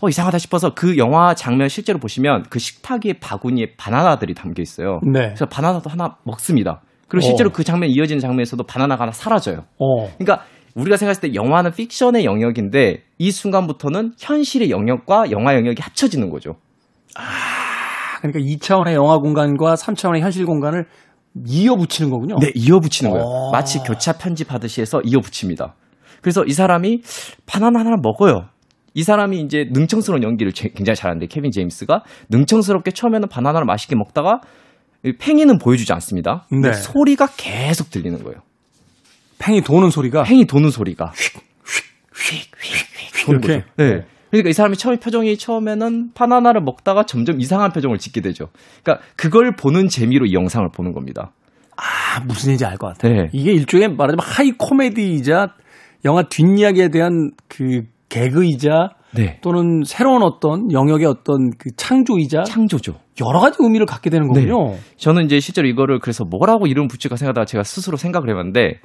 [0.00, 5.00] 어 이상하다 싶어서 그 영화 장면 실제로 보시면 그 식탁 위에 바구니에 바나나들이 담겨 있어요.
[5.02, 5.20] 네.
[5.28, 6.82] 그래서 바나나도 하나 먹습니다.
[7.08, 7.52] 그리고 실제로 어.
[7.52, 9.64] 그 장면 이어지는 장면에서도 바나나가 하나 사라져요.
[9.78, 10.06] 어.
[10.18, 10.44] 그러니까
[10.80, 16.56] 우리가 생각했을 때 영화는 픽션의 영역인데 이 순간부터는 현실의 영역과 영화 영역이 합쳐지는 거죠.
[18.20, 20.86] 그러니까 2차원의 영화 공간과 3차원의 현실 공간을
[21.46, 22.36] 이어붙이는 거군요.
[22.40, 23.24] 네, 이어붙이는 거예요.
[23.24, 23.50] 어.
[23.52, 25.74] 마치 교차 편집하듯이 해서 이어붙입니다.
[26.20, 27.02] 그래서 이 사람이
[27.46, 28.46] 바나나 하나 먹어요.
[28.92, 34.40] 이 사람이 이제 능청스러운 연기를 제- 굉장히 잘하는데 케빈 제임스가 능청스럽게 처음에는 바나나를 맛있게 먹다가
[35.04, 36.44] 이 팽이는 보여주지 않습니다.
[36.50, 36.74] 근데 네.
[36.76, 38.40] 소리가 계속 들리는 거예요.
[39.40, 41.12] 팽이 도는 소리가 팽이 도는 소리가
[43.24, 43.60] 도는 이렇게?
[43.60, 43.72] 거죠.
[43.76, 44.04] 네.
[44.30, 48.48] 그러니까 이 사람이 처음 표정이 처음에는 바나나를 먹다가 점점 이상한 표정을 짓게 되죠.
[48.82, 51.32] 그러니까 그걸 보는 재미로 이 영상을 보는 겁니다.
[51.76, 53.12] 아, 무슨 얘기인지 알 것 같아요.
[53.14, 53.28] 네.
[53.32, 55.54] 이게 일종의 말하자면 하이 코미디이자
[56.04, 59.38] 영화 뒷이야기에 대한 그 개그이자 네.
[59.42, 62.94] 또는 새로운 어떤 영역의 어떤 그 창조이자 창조죠.
[63.20, 64.76] 여러 가지 의미를 갖게 되는 거군요.
[64.96, 68.78] 저는 이제 실제로 이거를 그래서 뭐라고 이름 붙일까 생각하다가 제가 스스로 생각을 해봤는데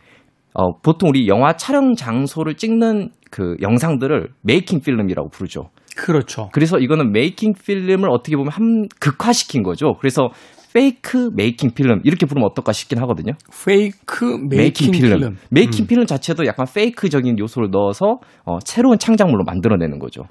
[0.56, 5.70] 어, 보통 우리 영화 촬영 장소를 찍는 그 영상들을 making film이라고 부르죠.
[5.96, 6.50] 그렇죠.
[6.54, 9.94] 그래서 이거는 making film을 어떻게 보면 한 극화시킨 거죠.
[10.00, 10.30] 그래서
[10.74, 13.34] fake making film 이렇게 부르면 어떨까 싶긴 하거든요.
[13.66, 15.38] fake 메이킹, 필름.
[15.50, 20.24] 메이킹 필름 자체도 약간 페이크적인 요소를 넣어서 어, 새로운 창작물로 만들어내는 거죠.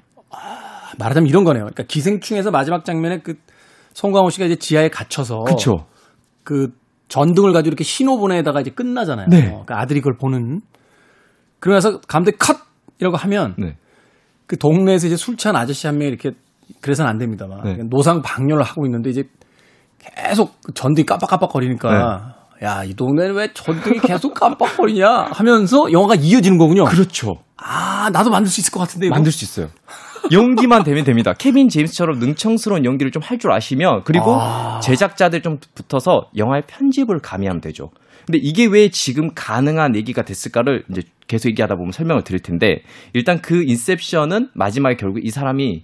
[0.99, 1.63] 말하자면 이런 거네요.
[1.63, 3.33] 그러니까 기생충에서 마지막 장면에 그
[3.93, 5.85] 송강호 씨가 이제 지하에 갇혀서 그렇죠.
[6.43, 6.69] 그
[7.07, 9.27] 전등을 가지고 이렇게 신호 보내다가 이제 끝나잖아요.
[9.29, 9.45] 네.
[9.45, 10.61] 그러니까 아들이 그걸 보는.
[11.59, 12.57] 그러면서 감독이 컷
[12.99, 13.77] 이라고 하면 네.
[14.47, 16.31] 그 동네에서 이제 술 취한 아저씨 한 명이 이렇게
[16.81, 17.77] 그래서는 안 됩니다만 네.
[17.89, 19.23] 노상 방뇨를 하고 있는데 이제
[19.99, 22.65] 계속 그 전등이 깜빡깜빡거리니까 네.
[22.65, 26.85] 야이 동네는 왜 전등이 계속 깜빡거리냐 하면서 영화가 이어지는 거군요.
[26.85, 27.37] 그렇죠.
[27.57, 29.15] 아 나도 만들 수 있을 것 같은데 이거?
[29.15, 29.69] 만들 수 있어요.
[30.31, 31.33] 연기만 되면 됩니다.
[31.33, 34.79] 케빈 제임스처럼 능청스러운 연기를 좀 할 줄 아시면 그리고 아.
[34.81, 37.89] 제작자들 좀 붙어서 영화의 편집을 가미하면 되죠.
[38.25, 42.81] 근데 이게 왜 지금 가능한 얘기가 됐을까를 이제 계속 얘기하다 보면 설명을 드릴 텐데
[43.13, 45.83] 일단 그 인셉션은 마지막에 결국 이 사람이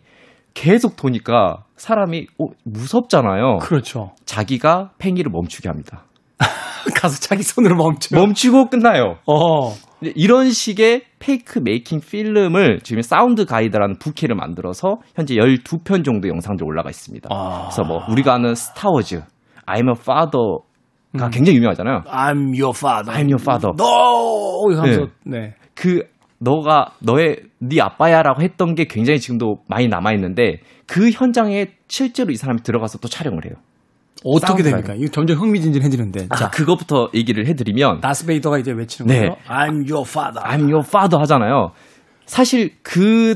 [0.54, 3.58] 계속 도니까 사람이 어, 무섭잖아요.
[3.60, 4.12] 그렇죠.
[4.26, 6.06] 자기가 팽이를 멈추게 합니다.
[6.96, 8.16] 가서 자기 손으로 멈춰.
[8.16, 9.18] 멈추고 끝나요.
[9.28, 9.74] 어.
[10.16, 16.90] 이런 식의 페이크 메이킹 필름을 지금 Sound Guy라는 부캐를 만들어서 현재 12편 정도 영상들 올라가
[16.90, 17.30] 있습니다.
[17.32, 17.70] 아.
[17.70, 19.22] 그래서 뭐 우리가 아는 스타워즈,
[19.68, 22.04] I'm a father가 굉장히 유명하잖아요.
[22.08, 23.14] I'm your father.
[23.14, 23.72] I'm your father.
[23.78, 24.76] No.
[24.76, 25.54] 하면서 네.
[25.76, 26.04] 그
[26.40, 32.36] 너가 너의 네 아빠야라고 했던 게 굉장히 지금도 많이 남아 있는데 그 현장에 실제로 이
[32.36, 33.54] 사람이 들어가서 또 촬영을 해요.
[34.24, 34.94] 어떻게 됩니까?
[34.96, 36.28] 이거 점점 흥미진진해지는데.
[36.30, 39.28] 자, 자, 그거부터 얘기를 해드리면 다스베이더가 이제 외치는 네.
[39.30, 39.42] 거죠.
[39.48, 40.44] I'm your father.
[40.44, 41.72] I'm your father 하잖아요.
[42.26, 43.36] 사실 그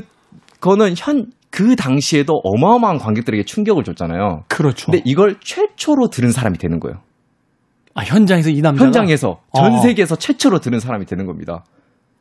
[0.60, 4.44] 그거는 현 그 당시에도 어마어마한 관객들에게 충격을 줬잖아요.
[4.48, 4.90] 그렇죠.
[4.90, 6.98] 근데 이걸 최초로 들은 사람이 되는 거예요.
[7.94, 9.80] 아, 현장에서 이 남자가 현장에서 전 어.
[9.80, 11.64] 세계에서 최초로 들은 사람이 되는 겁니다.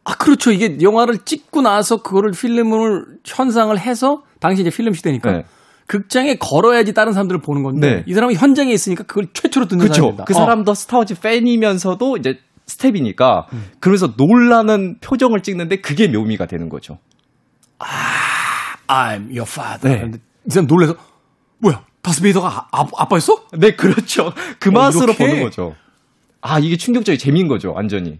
[0.05, 0.53] 아, 그렇죠.
[0.53, 5.43] 이게 영화를 찍고 나서 그거를 필름을 현상을 해서 당시 이제 필름 시대니까 네.
[5.87, 8.03] 극장에 걸어야지 다른 사람들을 보는 건데 네.
[8.07, 10.01] 이 사람은 현장에 있으니까 그걸 최초로 듣는 그렇죠.
[10.01, 10.23] 사람이다.
[10.25, 13.65] 그 사람도 스타워즈 팬이면서도 이제 스텝이니까 음.
[13.79, 16.97] 그러면서 놀라는 표정을 찍는데 그게 묘미가 되는 거죠.
[18.87, 20.09] I'm your father.
[20.11, 20.17] 네.
[20.47, 20.95] 이 사람 놀래서
[21.59, 21.83] 뭐야?
[22.01, 24.31] 다스베이더가 아, 아, 빠였어 네, 그렇죠.
[24.59, 25.27] 그 어, 맛으로 이렇게?
[25.27, 25.75] 보는 거죠.
[26.41, 28.19] 아, 이게 충격적인 재미인 거죠, 완전히.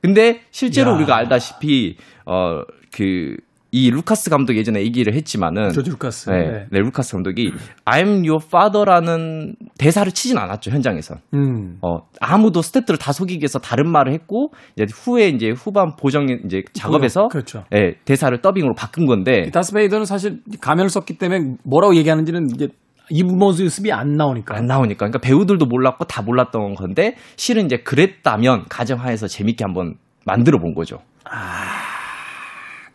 [0.00, 0.94] 근데 실제로 야.
[0.94, 3.36] 우리가 알다시피 어그
[3.70, 6.30] 이 루카스 감독이 예전에 얘기를 했지만은 조지 루카스.
[6.30, 6.66] 네, 네.
[6.70, 7.52] 네, 루카스 감독이
[7.84, 11.16] I'm your father라는 대사를 치진 않았죠, 현장에서.
[11.34, 11.78] 음.
[11.82, 16.62] 어, 아무도 스태프들을 다 속이기 위해서 다른 말을 했고, 이제 후에 이제 후반 보정 이제
[16.72, 17.64] 작업에서 그렇죠.
[17.74, 22.68] 예, 대사를 더빙으로 바꾼 건데, 다스베이더는 사실 가면을 썼기 때문에 뭐라고 얘기하는지는 이제
[23.10, 24.56] 이 모습이 안 나오니까.
[24.56, 24.98] 안 나오니까.
[24.98, 30.98] 그러니까 배우들도 몰랐고 다 몰랐던 건데, 실은 이제 그랬다면 가정하에서 재밌게 한번 만들어 본 거죠.
[31.24, 31.30] 그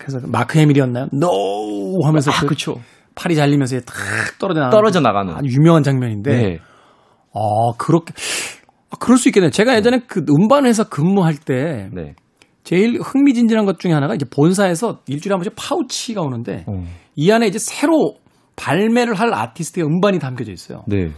[0.05, 1.07] 래서 마크 해밀이었나요?
[1.13, 2.75] No 하면서 아, 그 그쵸.
[3.15, 3.95] 팔이 잘리면서 탁
[4.39, 5.33] 떨어져 나가는 떨어져 나가는.
[5.35, 6.31] 아주 유명한 장면인데.
[6.31, 6.59] 네.
[7.33, 8.13] 아, 그렇게
[8.89, 9.51] 아, 그럴 수 있겠네요.
[9.51, 12.13] 제가 예전에 그 음반 회사 근무할 때 네.
[12.63, 16.83] 제일 흥미진진한 것 중에 하나가 이제 본사에서 일주일에 한 번씩 파우치가 오는데 어.
[17.15, 18.15] 이 안에 이제 새로
[18.55, 20.83] 발매를 할 아티스트의 음반이 담겨져 있어요.
[20.87, 21.09] 네.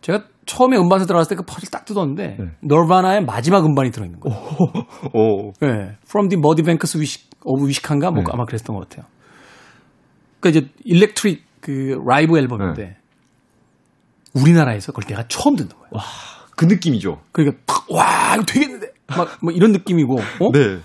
[0.00, 2.44] 제가 처음에 음반사 들어갔을 때 그 퍼즐 딱 뜯었는데 네.
[2.62, 4.36] 널바나의 마지막 음반이 들어있는 거예요.
[5.14, 5.52] 오.
[5.60, 5.96] 네.
[6.06, 8.30] From the Muddy Banks Wish, of Wishkan가 뭐 네.
[8.32, 9.06] 아마 그랬던 것 같아요.
[10.40, 12.96] 그러니까 이제 일렉트릭 그 라이브 앨범인데 네.
[14.34, 15.90] 우리나라에서 그걸 내가 처음 듣는 거예요.
[16.56, 17.20] 그 느낌이죠.
[17.32, 20.52] 그러니까 탁, 와 이거 되겠는데 막 뭐 이런 느낌이고 어?
[20.52, 20.78] 네.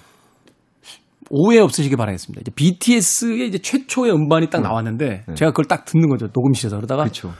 [1.31, 2.41] 오해 없으시길 바라겠습니다.
[2.41, 7.09] 이제 BTS의 이제 최초의 음반이 딱 나왔는데 제가 그걸 딱 듣는 거죠 녹음실에서 그러다가 네.
[7.09, 7.33] 그렇죠.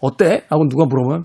[0.00, 0.44] 어때?
[0.50, 1.24] 하고 누가 물어보면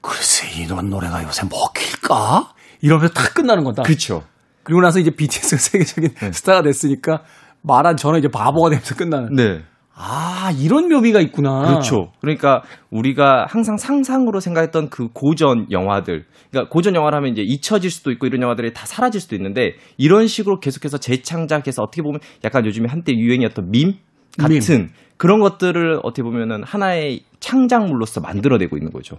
[0.00, 2.52] 글쎄 이런 노래가 요새 먹힐까?
[2.80, 3.82] 이러면서 딱 끝나는 거다.
[3.82, 4.24] 그렇죠.
[4.62, 7.22] 그리고 나서 이제 BTS가 세계적인 스타가 됐으니까
[7.62, 9.34] 말한 저는 이제 바보가 되면서 끝나는.
[9.34, 9.62] 네.
[9.94, 11.66] 아 이런 묘미가 있구나.
[11.66, 12.12] 그렇죠.
[12.22, 18.26] 그러니까 우리가 항상 상상으로 생각했던 그 고전 영화들, 그러니까 고전 영화라면 이제 잊혀질 수도 있고
[18.26, 23.12] 이런 영화들이 다 사라질 수도 있는데 이런 식으로 계속해서 재창작해서 어떻게 보면 약간 요즘에 한때
[23.12, 23.98] 유행이었던 밈
[24.38, 29.18] 같은 그런 것들을 어떻게 보면은 하나의 창작물로서 만들어내고 있는 거죠.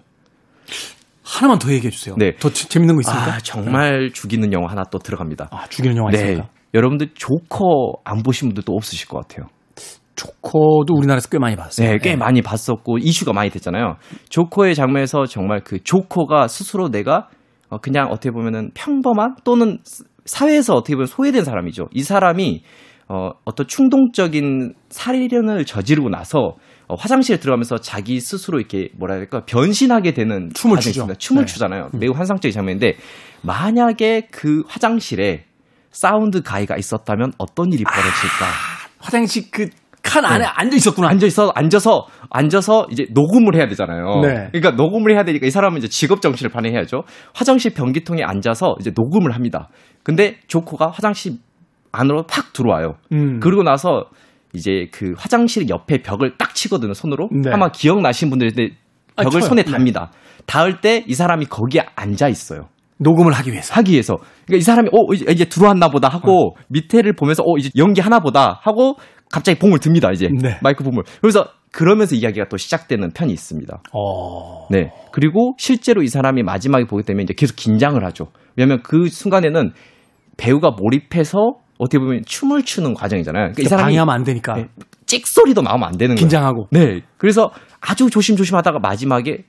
[1.23, 2.15] 하나만 더 얘기해 주세요.
[2.17, 2.35] 네.
[2.35, 3.33] 더 재- 재밌는 거 있습니까?
[3.35, 5.47] 아 정말 죽이는 영화 하나 또 들어갑니다.
[5.51, 6.17] 아, 죽이는 영화 네.
[6.17, 6.49] 있습니까?
[6.73, 9.47] 여러분들 조커 안 보신 분들도 없으실 것 같아요.
[10.15, 11.89] 조커도 우리나라에서 꽤 많이 봤어요.
[11.89, 13.95] 네, 꽤 많이 봤었고 이슈가 많이 됐잖아요.
[14.29, 17.27] 조커의 장면에서 정말 그 조커가 스스로 내가
[17.69, 19.79] 어, 그냥 어떻게 보면은 평범한 또는
[20.25, 21.87] 사회에서 어떻게 보면 소외된 사람이죠.
[21.93, 22.63] 이 사람이
[23.07, 26.55] 어, 어떤 충동적인 살인을 저지르고 나서
[26.91, 30.89] 어, 화장실에 들어가면서 자기 스스로 이렇게 뭐라 해야 될까 변신하게 되는 춤을 추죠.
[30.89, 31.13] 있습니다.
[31.17, 31.53] 춤을 네.
[31.53, 31.89] 추잖아요.
[31.93, 32.97] 매우 환상적인 장면인데
[33.43, 35.45] 만약에 그 화장실에
[35.91, 38.45] 사운드 가이가 있었다면 어떤 일이 벌어질까?
[38.99, 39.69] 화장실 그
[40.03, 41.09] 칸 안에 앉아 있었구나.
[41.09, 44.21] 앉아 있어 앉아서 앉아서 이제 녹음을 해야 되잖아요.
[44.21, 44.49] 네.
[44.51, 47.03] 그러니까 녹음을 해야 되니까 이 사람은 이제 직업 정신을 발휘해야죠.
[47.33, 49.69] 화장실 변기통에 앉아서 이제 녹음을 합니다.
[50.03, 51.33] 근데 조코가 화장실
[51.91, 52.95] 안으로 팍 들어와요.
[53.13, 53.39] 음.
[53.39, 54.05] 그러고 나서
[54.53, 57.29] 이제 그 화장실 옆에 벽을 딱 치거든요, 손으로.
[57.31, 57.49] 네.
[57.51, 58.75] 아마 기억나신 분들인데
[59.15, 59.49] 아, 벽을 쳐요.
[59.49, 59.71] 손에 네.
[59.71, 60.11] 답니다.
[60.45, 62.67] 닿을 때 이 사람이 거기에 앉아 있어요.
[62.97, 63.73] 녹음을 하기 위해서.
[63.75, 64.17] 하기 위해서.
[64.45, 68.59] 그러니까 이 사람이 어 이제, 들어왔나 보다 하고 밑에를 보면서 어 이제 연기 하나 보다
[68.61, 68.95] 하고
[69.31, 70.59] 갑자기 봉을 듭니다 이제 네.
[70.61, 71.03] 마이크 봉을.
[71.21, 73.81] 그래서 그러면서 이야기가 또 시작되는 편이 있습니다.
[73.93, 74.67] 어.
[74.69, 74.91] 네.
[75.13, 78.27] 그리고 실제로 이 사람이 마지막에 보기 때문에 이제 계속 긴장을 하죠.
[78.57, 79.71] 왜냐하면 그 순간에는
[80.37, 81.37] 배우가 몰입해서
[81.81, 83.53] 어떻게 보면 춤을 추는 과정이잖아요.
[83.53, 84.53] 그러니까 이 사람이 방해하면 안 되니까.
[84.53, 84.67] 네,
[85.07, 86.19] 찍 소리도 나오면 안 되는 거예요.
[86.19, 86.67] 긴장하고.
[86.69, 87.01] 네.
[87.17, 87.49] 그래서
[87.81, 89.45] 아주 조심조심 하다가 마지막에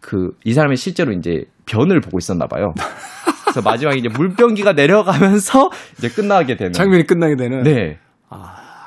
[0.00, 2.74] 그 이 사람이 실제로 이제 변을 보고 있었나 봐요.
[3.44, 6.72] 그래서 마지막에 이제 물병기가 내려가면서 이제 끝나게 되는.
[6.72, 7.62] 장면이 끝나게 되는.
[7.62, 7.98] 네.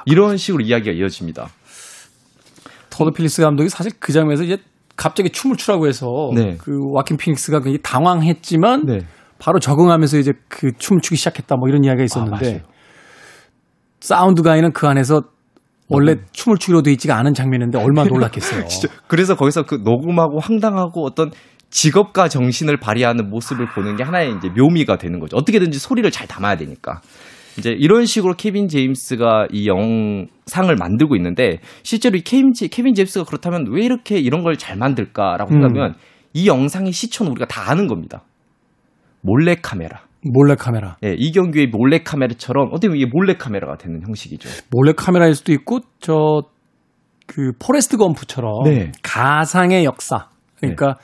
[0.05, 1.49] 이런 식으로 이야기가 이어집니다.
[2.91, 4.58] 토드 필립스 감독이 사실 그 장면에서 이제
[4.95, 6.55] 갑자기 춤을 추라고 해서 네.
[6.60, 8.99] 그 와킨 피닉스가 굉장히 당황했지만 네.
[9.39, 12.60] 바로 적응하면서 이제 그 춤을 추기 시작했다 뭐 이런 이야기가 아, 있었는데 맞아요.
[13.99, 15.21] Sound Guy는 그 안에서
[15.89, 18.65] 원래 춤을 추기로 돼 있지가 않은 장면인데 얼마나 놀랐겠어요.
[19.08, 21.32] 그래서 거기서 그 녹음하고 황당하고 어떤
[21.71, 25.38] 직업가 정신을 발휘하는 모습을 보는 게 하나의 이제 묘미가 되는 거죠.
[25.38, 27.02] 어떻게든지 소리를 잘 담아야 되니까.
[27.58, 33.25] 이제 이런 식으로 케빈 제임스가 이 영상을 만들고 있는데 실제로 이 케빈, 제- 케빈 제임스가
[33.25, 35.63] 그렇다면 왜 이렇게 이런 걸 잘 만들까라고 음.
[35.63, 35.95] 한다면
[36.34, 38.21] 이 영상의 시초는 우리가 다 아는 겁니다.
[39.21, 40.01] 몰래 카메라.
[40.21, 40.97] 몰래 카메라.
[41.05, 44.49] 예, 이경규의 몰래 카메라처럼 어떻게 보면 이게 몰래 카메라가 되는 형식이죠.
[44.71, 46.41] 몰래 카메라일 수도 있고 저
[47.29, 48.91] 그 포레스트 검프처럼 네.
[49.03, 50.29] 가상의 역사.
[50.58, 50.95] 그러니까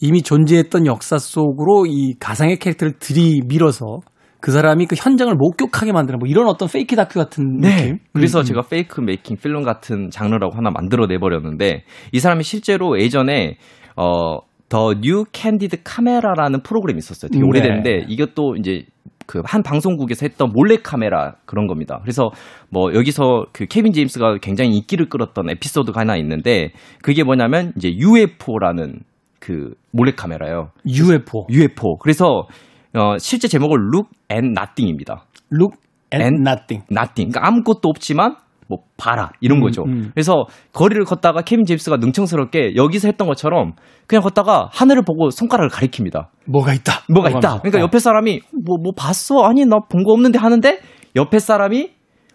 [0.00, 4.00] 이미 존재했던 역사 속으로 이 가상의 캐릭터를 들이밀어서
[4.40, 7.98] 그 사람이 그 현장을 목격하게 만드는 뭐 이런 어떤 페이크 다큐 같은 느낌.
[8.12, 13.56] 그래서 음, 제가 페이크 메이킹 필름 같은 장르라고 하나 만들어 내버렸는데 이 사람이 실제로 예전에
[13.96, 14.38] 어,
[14.70, 17.28] The New Candid Camera라는 프로그램이 있었어요.
[17.28, 17.46] 되게 네.
[17.46, 18.84] 오래됐는데 이것도 이제
[19.26, 21.98] 그한 방송국에서 했던 몰래 카메라 그런 겁니다.
[22.02, 22.30] 그래서
[22.70, 26.70] 뭐 여기서 그 케빈 제임스가 굉장히 인기를 끌었던 에피소드가 하나 있는데
[27.02, 29.00] 그게 뭐냐면 이제 UFO라는
[29.40, 30.70] 그 몰래 카메라예요.
[30.86, 31.46] UFO.
[31.50, 31.96] UFO.
[31.98, 32.46] 그래서
[32.94, 35.24] 어 실제 제목은 Look and Nothing입니다.
[35.52, 35.76] Look
[36.12, 36.84] and, And- nothing.
[36.90, 37.30] nothing.
[37.32, 38.36] 그러니까 아무것도 없지만
[38.70, 39.82] 뭐 봐라 이런 음, 거죠.
[39.84, 40.10] 음.
[40.14, 43.72] 그래서 거리를 걷다가 케빈 제임스가 능청스럽게 여기서 했던 것처럼
[44.06, 46.28] 그냥 걷다가 하늘을 보고 손가락을 가리킵니다.
[46.46, 47.02] 뭐가 있다.
[47.12, 47.36] 뭐가 있다.
[47.48, 47.60] 하면서.
[47.60, 47.82] 그러니까 어.
[47.82, 49.42] 옆에 사람이 뭐뭐 봤어?
[49.42, 50.78] 아니 나 본 거 없는데 하는데
[51.16, 51.90] 옆에 사람이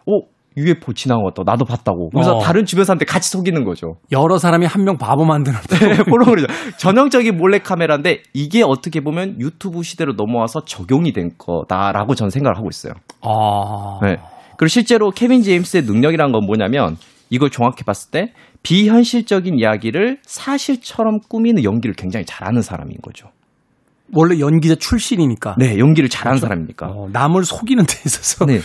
[0.07, 0.11] 어
[0.57, 0.93] UFO
[1.25, 1.43] 같다.
[1.45, 2.09] 나도 봤다고.
[2.11, 2.39] 그래서 어.
[2.39, 3.95] 다른 주변 사람들 같이 속이는 거죠.
[4.13, 5.57] 여러 사람이 한 명 바보 만드는
[6.05, 6.45] 그런 거죠.
[6.77, 12.67] 전형적인 몰래 카메라인데 이게 어떻게 보면 유튜브 시대로 넘어와서 적용이 된 거다라고 저는 생각을 하고
[12.69, 12.93] 있어요.
[13.21, 13.99] 아.
[14.05, 14.15] 네.
[14.57, 16.97] 그리고 실제로 케빈 제임스의 능력이란 건 뭐냐면
[17.29, 23.29] 이걸 종합해 봤을 때 비현실적인 이야기를 사실처럼 꾸미는 연기를 굉장히 잘하는 사람인 거죠.
[24.13, 25.55] 원래 연기자 출신이니까.
[25.57, 26.87] 네, 연기를 잘하는 사람이니까.
[26.87, 28.59] 어, 남을 속이는 데 있어서 네.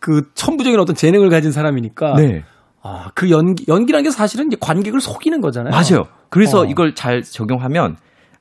[0.00, 2.44] 그 천부적인 어떤 재능을 가진 사람이니까 네.
[2.82, 5.70] 아, 그 연기 연기라는 게 사실은 이제 관객을 속이는 거잖아요.
[5.70, 6.08] 맞아요.
[6.30, 6.64] 그래서 어.
[6.64, 7.96] 이걸 잘 적용하면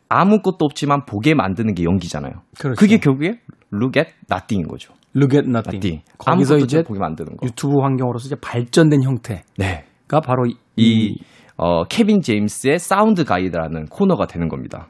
[0.07, 2.33] 아무것도 없지만 보게 만드는 게 연기잖아요.
[2.57, 2.79] 그렇죠.
[2.79, 3.39] 그게 결국에
[3.73, 4.93] look at nothing인 거죠.
[5.15, 6.03] Look at nothing.
[6.17, 7.45] 거기서 이제 보게 만드는 거.
[7.45, 9.85] 유튜브 환경으로서 이제 발전된 형태가 네.
[10.07, 11.15] 바로 이, 이
[11.57, 14.87] 어, 케빈 제임스의 Sound Guy라는 코너가 되는 겁니다.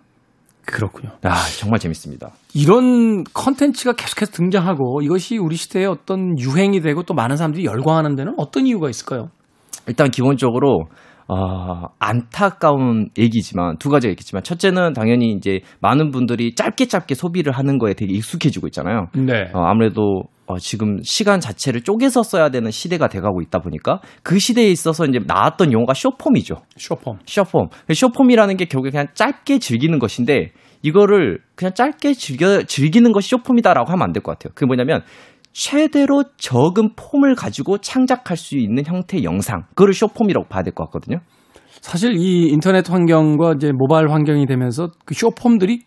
[0.66, 1.10] 그렇군요.
[1.24, 2.30] 아, 정말 재밌습니다.
[2.54, 8.36] 이런 컨텐츠가 계속해서 등장하고 이것이 우리 시대의 어떤 유행이 되고 또 많은 사람들이 열광하는 데는
[8.38, 9.30] 어떤 이유가 있을까요?
[9.88, 10.86] 일단 기본적으로
[11.32, 17.78] 어, 안타까운 얘기지만 두 가지가 있겠지만 첫째는 당연히 이제 많은 분들이 짧게 짧게 소비를 하는
[17.78, 19.08] 거에 되게 익숙해지고 있잖아요.
[19.14, 19.44] 네.
[19.54, 24.70] 어, 아무래도 어, 지금 시간 자체를 쪼개서 써야 되는 시대가 돼가고 있다 보니까 그 시대에
[24.72, 26.56] 있어서 이제 나왔던 용어가 쇼폼이죠.
[26.78, 27.20] 쇼폼.
[27.28, 27.68] 쇼폼.
[27.94, 34.02] 쇼폼이라는 게 결국에 그냥 짧게 즐기는 것인데 이거를 그냥 짧게 즐겨 즐기는 것이 쇼폼이다라고 하면
[34.02, 34.54] 안 될 것 같아요.
[34.56, 35.02] 그게 뭐냐면
[35.60, 39.66] 최대로 적은 폼을 가지고 창작할 수 있는 형태의 영상.
[39.72, 41.20] 그거를 쇼폼이라고 봐야 될 것 같거든요.
[41.82, 45.82] 사실 이 인터넷 환경과 이제 모바일 환경이 되면서 그 쇼폼들이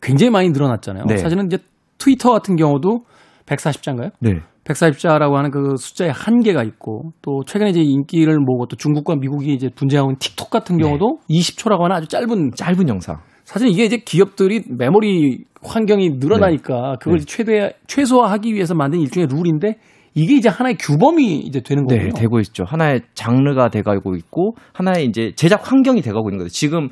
[0.00, 1.04] 굉장히 많이 늘어났잖아요.
[1.04, 1.18] 네.
[1.18, 1.58] 사실은 이제
[1.98, 3.04] 트위터 같은 경우도
[3.44, 4.12] 140자인가요?
[4.20, 4.40] 네.
[4.64, 9.68] 140자라고 하는 그 숫자에 한계가 있고 또 최근에 이제 인기를 모으고 또 중국과 미국이 이제
[9.74, 13.18] 분쟁하고 있는 틱톡 같은 경우도 20초라고 하는 아주 짧은 짧은 영상.
[13.50, 17.24] 사실 이게 이제 기업들이 메모리 환경이 늘어나니까 그걸 네.
[17.26, 19.74] 최대 최소화하기 위해서 만든 일종의 룰인데
[20.14, 22.02] 이게 이제 하나의 규범이 이제 되는 거예요.
[22.04, 22.62] 네, 되고 있죠.
[22.64, 26.52] 하나의 장르가 돼가고 있고 하나의 이제 제작 환경이 돼가고 있는 거죠.
[26.54, 26.90] 지금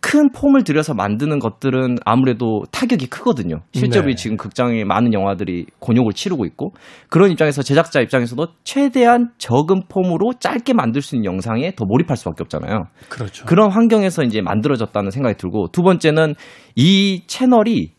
[0.00, 3.60] 큰 폼을 들여서 만드는 것들은 아무래도 타격이 크거든요.
[3.72, 4.14] 실제로 네.
[4.14, 6.72] 지금 극장에 많은 영화들이 곤욕을 치르고 있고
[7.08, 12.42] 그런 입장에서 제작자 입장에서도 최대한 적은 폼으로 짧게 만들 수 있는 영상에 더 몰입할 수밖에
[12.42, 12.84] 없잖아요.
[13.08, 13.44] 그렇죠.
[13.46, 16.34] 그런 환경에서 이제 만들어졌다는 생각이 들고 두 번째는
[16.76, 17.92] 이 채널이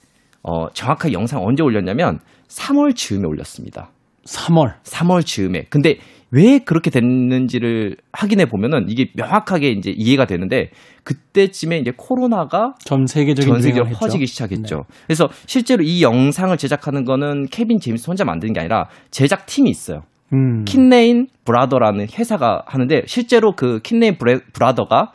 [0.44, 3.92] 어, 정확하게 영상 언제 올렸냐면 3월 즈음에 올렸습니다.
[4.26, 5.64] 3월 3월 즈음에.
[5.70, 5.98] 근데
[6.32, 10.70] 왜 그렇게 됐는지를 확인해 보면은 이게 명확하게 이제 이해가 되는데
[11.04, 13.86] 그때쯤에 이제 코로나가 전 세계적인 전 세계로.
[13.94, 14.86] 퍼지기 시작했죠.
[15.08, 20.04] 그래서 실제로 이 영상을 제작하는 거는 케빈 제임스 혼자 만드는 게 아니라 제작 팀이 있어요.
[20.34, 20.64] 음.
[20.66, 25.12] 킨네인 브라더라는 회사가 하는데 실제로 그 킨네인 브레- 브라더가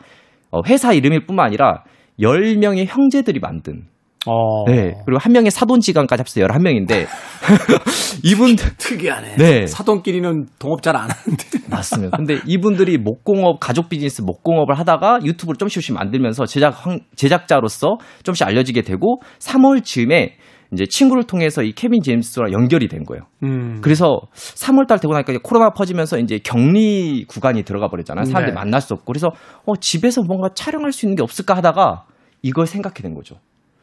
[0.51, 1.83] 어, 회사 이름일 뿐만 아니라
[2.19, 3.85] 10명의 형제들이 만든
[4.27, 4.65] 어.
[4.67, 4.93] 네.
[5.05, 7.05] 그리고 한 명의 사돈지간까지 합해서 11명인데
[8.23, 9.35] 이분들 특이하네.
[9.37, 9.67] 네.
[9.67, 11.43] 사돈끼리는 동업 잘 안 하는데.
[11.69, 12.15] 맞습니다.
[12.17, 18.47] 근데 이분들이 목공업, 가족 비즈니스 목공업을 하다가 유튜브를 좀씩 조금씩 만들면서 제작, 황- 제작자로서 좀씩
[18.47, 20.35] 알려지게 되고 3월 즈음에
[20.73, 23.23] 이제 친구를 통해서 이 케빈 제임스와 연결이 된 거예요.
[23.43, 23.79] 음.
[23.81, 28.25] 그래서 3월 달 되고 나니까 코로나 퍼지면서 이제 격리 구간이 들어가 버렸잖아요.
[28.25, 28.55] 사람들이 네.
[28.55, 29.05] 만날 수 없고.
[29.05, 29.29] 그래서
[29.65, 32.05] 어, 집에서 뭔가 촬영할 수 있는 게 없을까 하다가
[32.41, 33.35] 이걸 생각해 낸 거죠.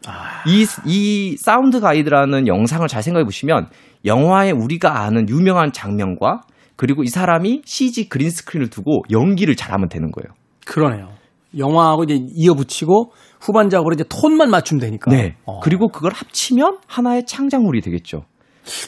[0.06, 0.42] 아.
[0.46, 3.68] 이, 이 사운드 가이드라는 영상을 잘 생각해 보시면
[4.04, 6.42] 영화에 우리가 아는 유명한 장면과
[6.76, 10.34] 그리고 이 사람이 CG 그린 스크린을 두고 연기를 잘하면 되는 거예요.
[10.66, 11.10] 그러네요.
[11.56, 15.10] 영화하고 이제 이어붙이고 후반 작업으로 이제 톤만 맞추면 되니까.
[15.10, 15.36] 네.
[15.44, 15.60] 어.
[15.60, 18.24] 그리고 그걸 합치면 하나의 창작물이 되겠죠.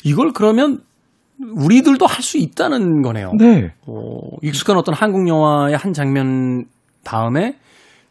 [0.04, 0.80] 이걸 그러면
[1.56, 3.32] 우리들도 할 수 있다는 거네요.
[3.38, 3.72] 네.
[3.86, 6.64] 어, 익숙한 어떤 한국 영화의 한 장면
[7.04, 7.56] 다음에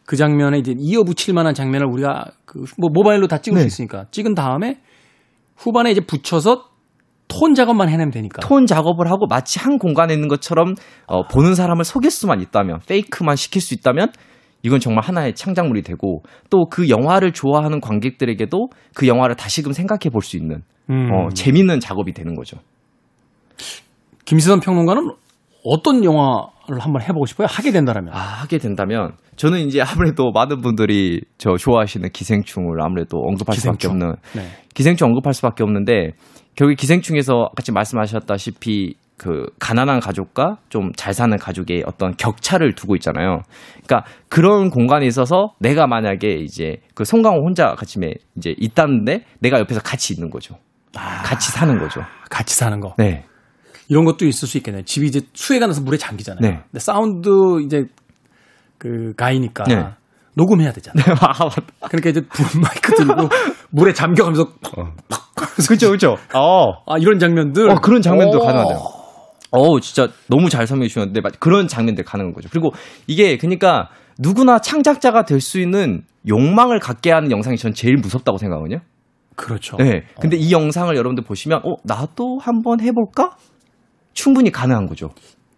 [0.06, 3.62] 그 장면에 이제 이어붙일 만한 장면을 우리가 그 뭐 모바일로 다 찍을 네.
[3.62, 4.80] 수 있으니까 찍은 다음에
[5.56, 6.64] 후반에 이제 붙여서
[7.28, 8.42] 톤 작업만 해내면 되니까.
[8.46, 10.74] 톤 작업을 하고 마치 한 공간에 있는 것처럼
[11.06, 14.12] 어, 보는 사람을 속일 수만 있다면, 페이크만 시킬 수 있다면,
[14.62, 20.22] 이건 정말 하나의 창작물이 되고, 또 그 영화를 좋아하는 관객들에게도 그 영화를 다시금 생각해 볼
[20.22, 21.10] 수 있는, 음.
[21.12, 22.58] 어, 재밌는 작업이 되는 거죠.
[24.26, 25.10] 김시선 평론가는
[25.64, 27.46] 어떤 영화를 한번 해보고 싶어요?
[27.50, 28.08] 하게 된다면.
[28.12, 33.90] 아, 하게 된다면, 저는 이제 아무래도 많은 분들이 저 좋아하시는 기생충을 아무래도 언급할 수밖에 기생충.
[33.90, 34.48] 없는, 네.
[34.74, 36.12] 기생충 언급할 수밖에 없는데
[36.56, 43.42] 결국 기생충에서 지금 말씀하셨다시피 그 가난한 가족과 좀 잘 사는 가족의 어떤 격차를 두고 있잖아요.
[43.84, 49.60] 그러니까 그런 공간에 있어서 내가 만약에 이제 그 송강호 혼자 같이 매- 이제 있다는데 내가
[49.60, 50.56] 옆에서 같이 있는 거죠.
[51.24, 52.00] 같이 사는 거죠.
[52.30, 52.94] 같이 사는 거.
[52.98, 53.24] 네.
[53.88, 54.82] 이런 것도 있을 수 있겠네요.
[54.84, 56.40] 집이 이제 수해가 나서 물에 잠기잖아요.
[56.40, 56.60] 네.
[56.70, 57.28] 근데 사운드
[57.64, 57.84] 이제
[58.78, 59.84] 그 가이니까 네.
[60.36, 61.14] 녹음해야 되잖아요.
[61.20, 61.88] 아, 맞다.
[61.88, 63.28] 그러니까 이제 분 마이크 들고
[63.70, 64.46] 물에 잠겨가면서
[65.68, 66.16] 그죠, 그죠.
[66.34, 66.72] 어.
[66.86, 67.70] 아 이런 장면들.
[67.70, 68.40] 어, 그런 장면도 어.
[68.46, 68.78] 가능하대요.
[69.52, 72.48] 어, 진짜 너무 잘 설명해 주셨는데 맞- 그런 장면들 가능한 거죠.
[72.50, 72.70] 그리고
[73.06, 78.80] 이게 그러니까 누구나 창작자가 될 수 있는 욕망을 갖게 하는 영상이 전 제일 무섭다고 생각하거든요.
[79.36, 79.76] 그렇죠.
[79.76, 80.02] 네.
[80.20, 83.36] 근데 이 영상을 여러분들 보시면 어, 나도 한번 해 볼까?
[84.14, 85.10] 충분히 가능한 거죠.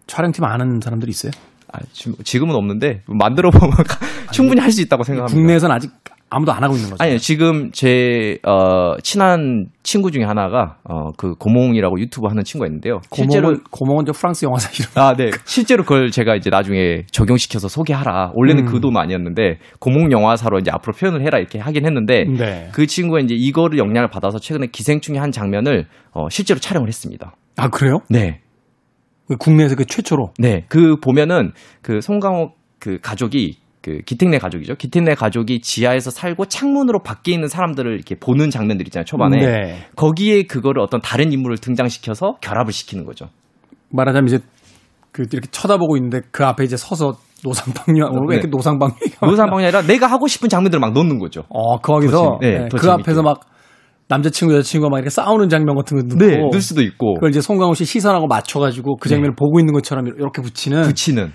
[0.07, 1.33] 촬영팀 아는 사람들이 있어요?
[1.73, 3.73] 아, 지금, 지금은 없는데 만들어 보면
[4.33, 5.37] 충분히 할 수 있다고 생각합니다.
[5.37, 5.91] 국내에서는 아직
[6.29, 7.03] 아무도 안 하고 있는 거죠.
[7.03, 13.01] 아니요, 지금 제, 어, 친한 친구 중에 하나가, 어, 그 고몽이라고 유튜브 하는 친구가 있는데요.
[13.13, 14.91] 실제로, 고모는 고모는 저 프랑스 영화사 이름.
[14.97, 15.31] 아, 네.
[15.45, 18.33] 실제로 그걸 제가 이제 나중에 적용시켜서 소개하라.
[18.35, 18.73] 원래는 음.
[18.73, 22.71] 그돈 아니었는데, 고몽 영화사로 이제 앞으로 표현을 해라 이렇게 하긴 했는데, 네.
[22.73, 27.37] 그 친구가 이제 이거를 영향을 받아서 최근에 기생충의 한 장면을, 어, 실제로 촬영을 했습니다.
[27.57, 28.01] 아 그래요?
[28.11, 28.41] 네.
[29.29, 30.33] 그 국내에서 그 최초로.
[30.39, 30.65] 네.
[30.69, 31.53] 그 보면은,
[31.83, 34.75] 그 송강호 그 가족이, 그 기택내 가족이죠.
[34.75, 39.05] 기택내 가족이 지하에서 살고 창문으로 밖에 있는 사람들을 이렇게 보는 장면들 있잖아요.
[39.05, 39.39] 초반에.
[39.39, 39.79] 네.
[39.97, 43.27] 거기에 그거를 어떤 다른 인물을 등장시켜서 결합을 시키는 거죠.
[43.91, 44.39] 말하자면 이제
[45.13, 47.15] 그 이렇게 쳐다보고 있는데 그 앞에 이제 서서
[47.45, 48.51] 노상방뇨 오늘 왜 이렇게 네.
[48.51, 48.95] 노상방뇨?
[49.23, 51.43] 노상방이 아니라 내가 하고 싶은 장면들을 막 넣는 거죠.
[51.49, 52.91] 어 거기서 더 재미- 네, 네, 더 그.
[52.91, 53.41] 앞에서 막
[54.09, 57.41] 남자친구 여자친구가 막 이렇게 싸우는 장면 같은 거 넣고 네, 넣을 수도 있고 그걸 이제
[57.41, 61.33] 송강호 씨 시선하고 맞춰가지고 그 장면을 보고 있는 것처럼 이렇게 붙이는 붙이는.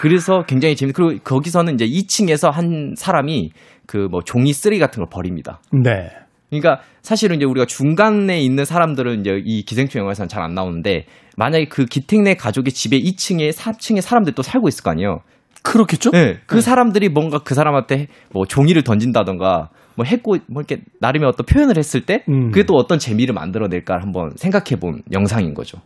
[0.00, 0.92] 그래서 굉장히 재밌.
[0.92, 3.50] 그리고 거기서는 이제 2층에서 한 사람이
[3.86, 5.60] 그 뭐 종이 쓰레기 같은 걸 버립니다.
[5.72, 6.10] 네.
[6.48, 11.04] 그러니까 사실은 이제 우리가 중간에 있는 사람들은 이제 이 기생충 영화에서는 잘 안 나오는데
[11.36, 15.18] 만약에 그 기택내 가족의 집에 2층에 3층에 사람들이 또 살고 있을 거 아니에요.
[15.62, 16.10] 그렇겠죠?
[16.12, 19.68] 네, 그 사람들이 뭔가 그 사람한테 뭐 종이를 던진다던가
[20.00, 22.50] 뭐 했고 뭐 이렇게 나름의 어떤 표현을 했을 때 음.
[22.50, 25.78] 그게 또 어떤 재미를 만들어낼까 한번 생각해 본 영상인 거죠.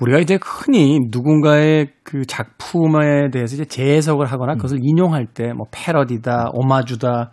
[0.00, 6.50] 우리가 이제 흔히 누군가의 그 작품에 대해서 이제 재해석을 하거나 그것을 인용할 때 뭐 패러디다,
[6.52, 7.30] 오마주다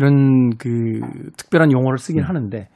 [0.00, 0.98] 이런 그
[1.36, 2.66] 특별한 용어를 쓰긴 하는데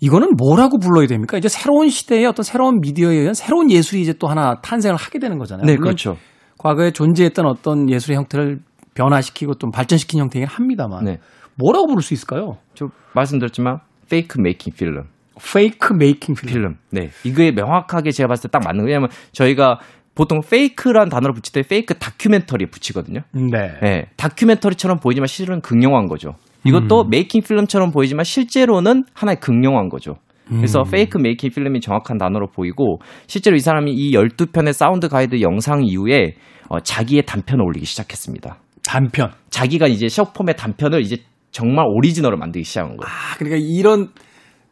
[0.00, 1.36] 이거는 뭐라고 불러야 됩니까?
[1.38, 5.38] 이제 새로운 시대의 어떤 새로운 미디어에 의한 새로운 예술이 이제 또 하나 탄생을 하게 되는
[5.38, 5.66] 거잖아요.
[5.66, 6.16] 네, 그렇죠.
[6.58, 8.60] 과거에 존재했던 어떤 예술의 형태를
[8.94, 11.18] 변화시키고 좀 발전시킨 형태이긴 합니다만 네.
[11.60, 12.56] 뭐라고 부를 수 있을까요?
[12.74, 15.04] 저 말씀드렸지만 페이크 메이킹 필름.
[15.52, 16.52] 페이크 메이킹 필름.
[16.52, 16.74] 필름.
[16.90, 17.10] 네.
[17.24, 18.86] 이거에 명확하게 제가 봤을 때 딱 맞는 거예요.
[18.88, 19.78] 왜냐면 저희가
[20.14, 23.20] 보통 페이크란 단어를 붙일 때 페이크 다큐멘터리에 붙이거든요.
[23.32, 23.78] 네.
[23.80, 24.06] 네.
[24.16, 26.34] 다큐멘터리처럼 보이지만 실은 극영화인 거죠.
[26.64, 30.16] 이것도 메이킹 필름처럼 보이지만 실제로는 하나의 극영화인 거죠.
[30.48, 32.98] 그래서 페이크 메이킹 필름이 정확한 단어로 보이고
[33.28, 36.34] 실제로 이 사람이 이 12편의 Sound Guy 영상 이후에
[36.68, 38.56] 어, 자기의 단편을 올리기 시작했습니다.
[38.84, 39.30] 단편.
[39.50, 41.18] 자기가 이제 숏폼의 단편을 이제
[41.50, 43.08] 정말 오리지널을 만들기 시작한 거예요.
[43.08, 44.08] 아, 그러니까 이런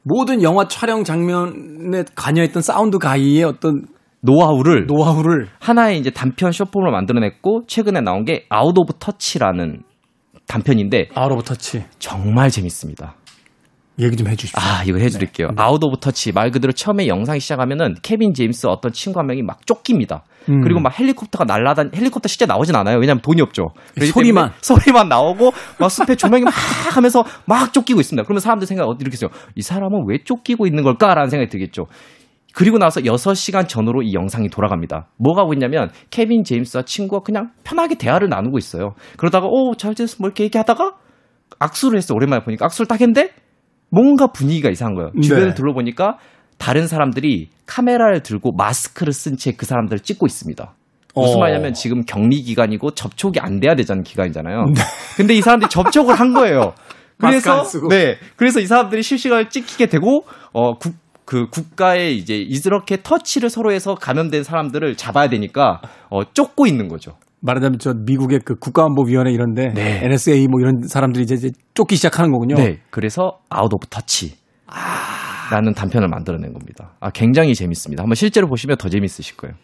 [0.03, 3.87] 모든 영화 촬영 장면에 관여했던 Sound Guy의 어떤
[4.21, 9.83] 노하우를 노하우를 하나의 이제 단편 숏폼으로 만들어냈고 최근에 나온 게 Out of Touch라는
[10.47, 13.15] 단편인데 Out of Touch 정말 재밌습니다.
[14.01, 14.61] 얘기 좀 해주십시오.
[14.61, 15.49] 아, 이거 해드릴게요.
[15.57, 16.33] Out of Touch.
[16.33, 20.25] 말 그대로 처음에 영상이 시작하면은 케빈 제임스 어떤 친구 한 명이 막 쫓깁니다.
[20.49, 20.61] 음.
[20.63, 22.99] 그리고 막 헬리콥터가 날라다 헬리콥터 실제 나오진 않아요.
[22.99, 23.69] 왜냐면 돈이 없죠.
[24.13, 24.53] 소리만.
[24.61, 26.53] 소리만 나오고 막 숲에 조명이 막
[26.95, 28.25] 하면서 막 쫓기고 있습니다.
[28.25, 29.31] 그러면 사람들 생각 어떻게 이렇게 해요?
[29.57, 31.87] 이 사람은 왜 쫓기고 있는 걸까라는 생각이 들겠죠.
[32.55, 35.09] 그리고 나서 6시간 전으로 이 영상이 돌아갑니다.
[35.19, 38.95] 뭐가 하고 있냐면 케빈 제임스와 친구가 그냥 편하게 대화를 나누고 있어요.
[39.17, 40.95] 그러다가 오, 잘 지냈어 뭐 이렇게 얘기하다가
[41.59, 42.15] 악수를 했어.
[42.15, 43.31] 오랜만에 보니까 악수를 딱 했는데
[43.91, 45.11] 뭔가 분위기가 이상한 거예요.
[45.23, 45.55] 주변을 네.
[45.55, 46.19] 둘러보니까
[46.59, 50.75] 다른 사람들이 카메라를 들고 마스크를 쓴 채 그 사람들을 찍고 있습니다.
[51.15, 51.39] 무슨 어.
[51.41, 54.65] 말이냐면 지금 격리 기간이고 접촉이 안 돼야 되자는 기간이잖아요.
[54.75, 54.83] 네.
[55.17, 56.75] 근데 이 사람들이 접촉을 한 거예요.
[57.19, 57.51] 그래서.
[57.89, 63.73] 네, 그래서 이 사람들이 실시간을 찍히게 되고 어 국, 그 국가에 이제 이렇게 터치를 서로
[63.73, 65.81] 해서 감염된 사람들을 잡아야 되니까
[66.11, 67.17] 어 쫓고 있는 거죠.
[67.41, 70.01] 말하자면 저 미국의 그 국가안보위원회 이런데 네.
[70.05, 72.57] NSA 뭐 이런 사람들이 이제, 이제 쫓기 시작하는 거군요.
[72.57, 72.79] 네.
[72.91, 74.37] 그래서 Out of Touch.
[75.51, 76.93] 라는 단편을 만들어낸 겁니다.
[77.01, 78.03] 아, 굉장히 재밌습니다.
[78.03, 79.55] 한번 실제로 보시면 더 재밌으실 거예요.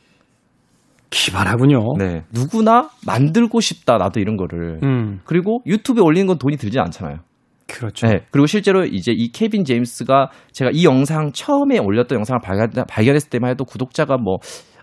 [1.11, 1.79] 기발하군요.
[1.99, 2.25] 네.
[2.33, 4.81] 누구나 만들고 싶다, 나도 이런 거를.
[4.83, 7.19] 음, 그리고 유튜브에 올리는 건 돈이 들지 않잖아요.
[7.67, 8.07] 그렇죠.
[8.07, 8.21] 네.
[8.31, 13.51] 그리고 실제로 이제 이 케빈 제임스가 제가 이 영상 처음에 올렸던 영상을 발견, 발견했을 때만
[13.51, 14.39] 해도 구독자가 뭐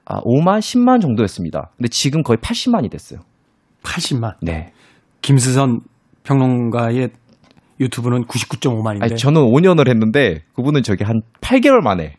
[0.06, 1.72] 아, 5만, 10만 정도였습니다.
[1.78, 3.20] 근데 지금 거의 80만이 됐어요.
[3.84, 4.36] 80만.
[4.42, 4.72] 네.
[5.22, 5.82] 김수선
[6.24, 7.10] 평론가의
[7.80, 12.16] 유튜브는 99.5만인데 아니, 저는 5년을 했는데 그분은 저기 한 8개월 만에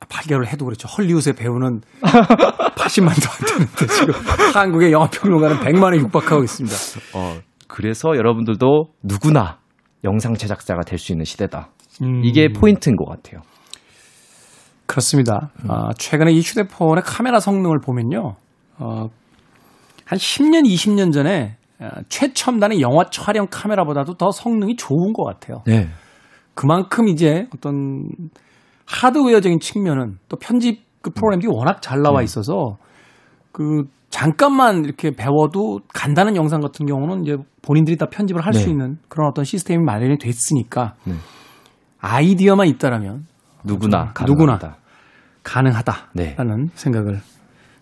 [0.00, 0.86] 8개월 해도 그렇죠.
[0.88, 4.14] 헐리우드의 배우는 80만도 안 되는데 지금
[4.54, 6.76] 한국의 영화 평론가는 100만에 육박하고 있습니다.
[7.14, 9.58] 어, 그래서 여러분들도 누구나
[10.04, 11.70] 영상 제작자가 될 수 있는 시대다.
[12.02, 13.40] 음, 이게 포인트인 것 같아요.
[14.98, 15.50] 그렇습니다.
[15.68, 18.34] 아, 최근에 이 휴대폰의 카메라 성능을 보면요.
[18.78, 19.06] 어,
[20.04, 25.62] 한 10년, 20년 전에 어, 최첨단의 영화 촬영 카메라보다도 더 성능이 좋은 것 같아요.
[25.66, 25.88] 네.
[26.54, 28.08] 그만큼 이제 어떤
[28.86, 32.76] 하드웨어적인 측면은 또 편집 그 프로그램들이 워낙 잘 나와 있어서
[33.52, 38.72] 그 잠깐만 이렇게 배워도 간단한 영상 같은 경우는 이제 본인들이 다 편집을 할수 네.
[38.72, 41.14] 있는 그런 어떤 시스템이 마련이 됐으니까 네.
[42.00, 43.26] 아이디어만 있다라면
[43.64, 44.58] 누구나 좀 누구나.
[45.48, 45.92] 가능하다.
[46.14, 46.70] 가능하다라는 네.
[46.74, 47.20] 생각을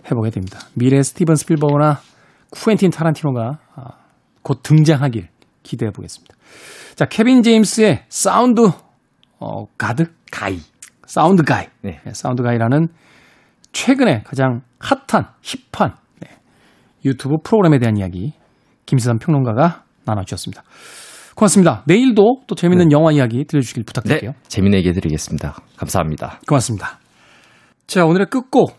[0.06, 0.60] 해보게 됩니다.
[0.74, 1.98] 미래 스티븐 스필버그나
[2.50, 3.82] 쿠엔틴 타란티노가 아,
[4.42, 5.28] 곧 등장하길
[5.62, 6.34] 기대해 보겠습니다.
[6.94, 8.70] 자, 케빈 제임스의 사운드
[9.38, 10.60] 어, 가드 Guy.
[11.06, 12.00] Sound Guy, 네.
[12.04, 12.88] 네, Sound Guy라는
[13.72, 16.30] 최근에 가장 핫한 힙한 네,
[17.04, 18.32] 유튜브 프로그램에 대한 이야기
[18.86, 20.62] 김세산 평론가가 나눠주셨습니다.
[21.34, 21.82] 고맙습니다.
[21.86, 23.86] 내일도 또 재밌는 영화 이야기 들려주시길 네.
[23.86, 24.32] 부탁드릴게요.
[24.48, 25.56] 재미있게 얘기 드리겠습니다.
[25.76, 26.40] 감사합니다.
[26.48, 26.98] 고맙습니다.
[27.86, 28.76] 자, 오늘의 끝곡.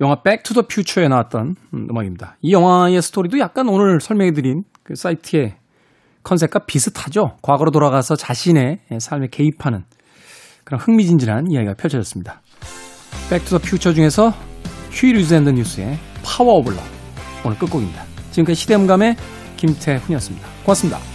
[0.00, 2.36] 영화 Back to the Future에 나왔던 음, 음악입니다.
[2.40, 5.54] 이 영화의 스토리도 약간 오늘 설명해드린 그 사이트의
[6.24, 7.36] 컨셉과 비슷하죠.
[7.42, 9.84] 과거로 돌아가서 자신의 삶에 개입하는
[10.64, 12.40] 그런 흥미진진한 이야기가 펼쳐졌습니다.
[13.30, 14.32] Back to the Future 중에서
[14.90, 16.76] Huey Lewis and the News의 Power of Love
[17.44, 18.04] 오늘 끝곡입니다.
[18.30, 19.16] 지금까지 시대음감의
[19.56, 20.48] 김태훈이었습니다.
[20.64, 21.11] 고맙습니다.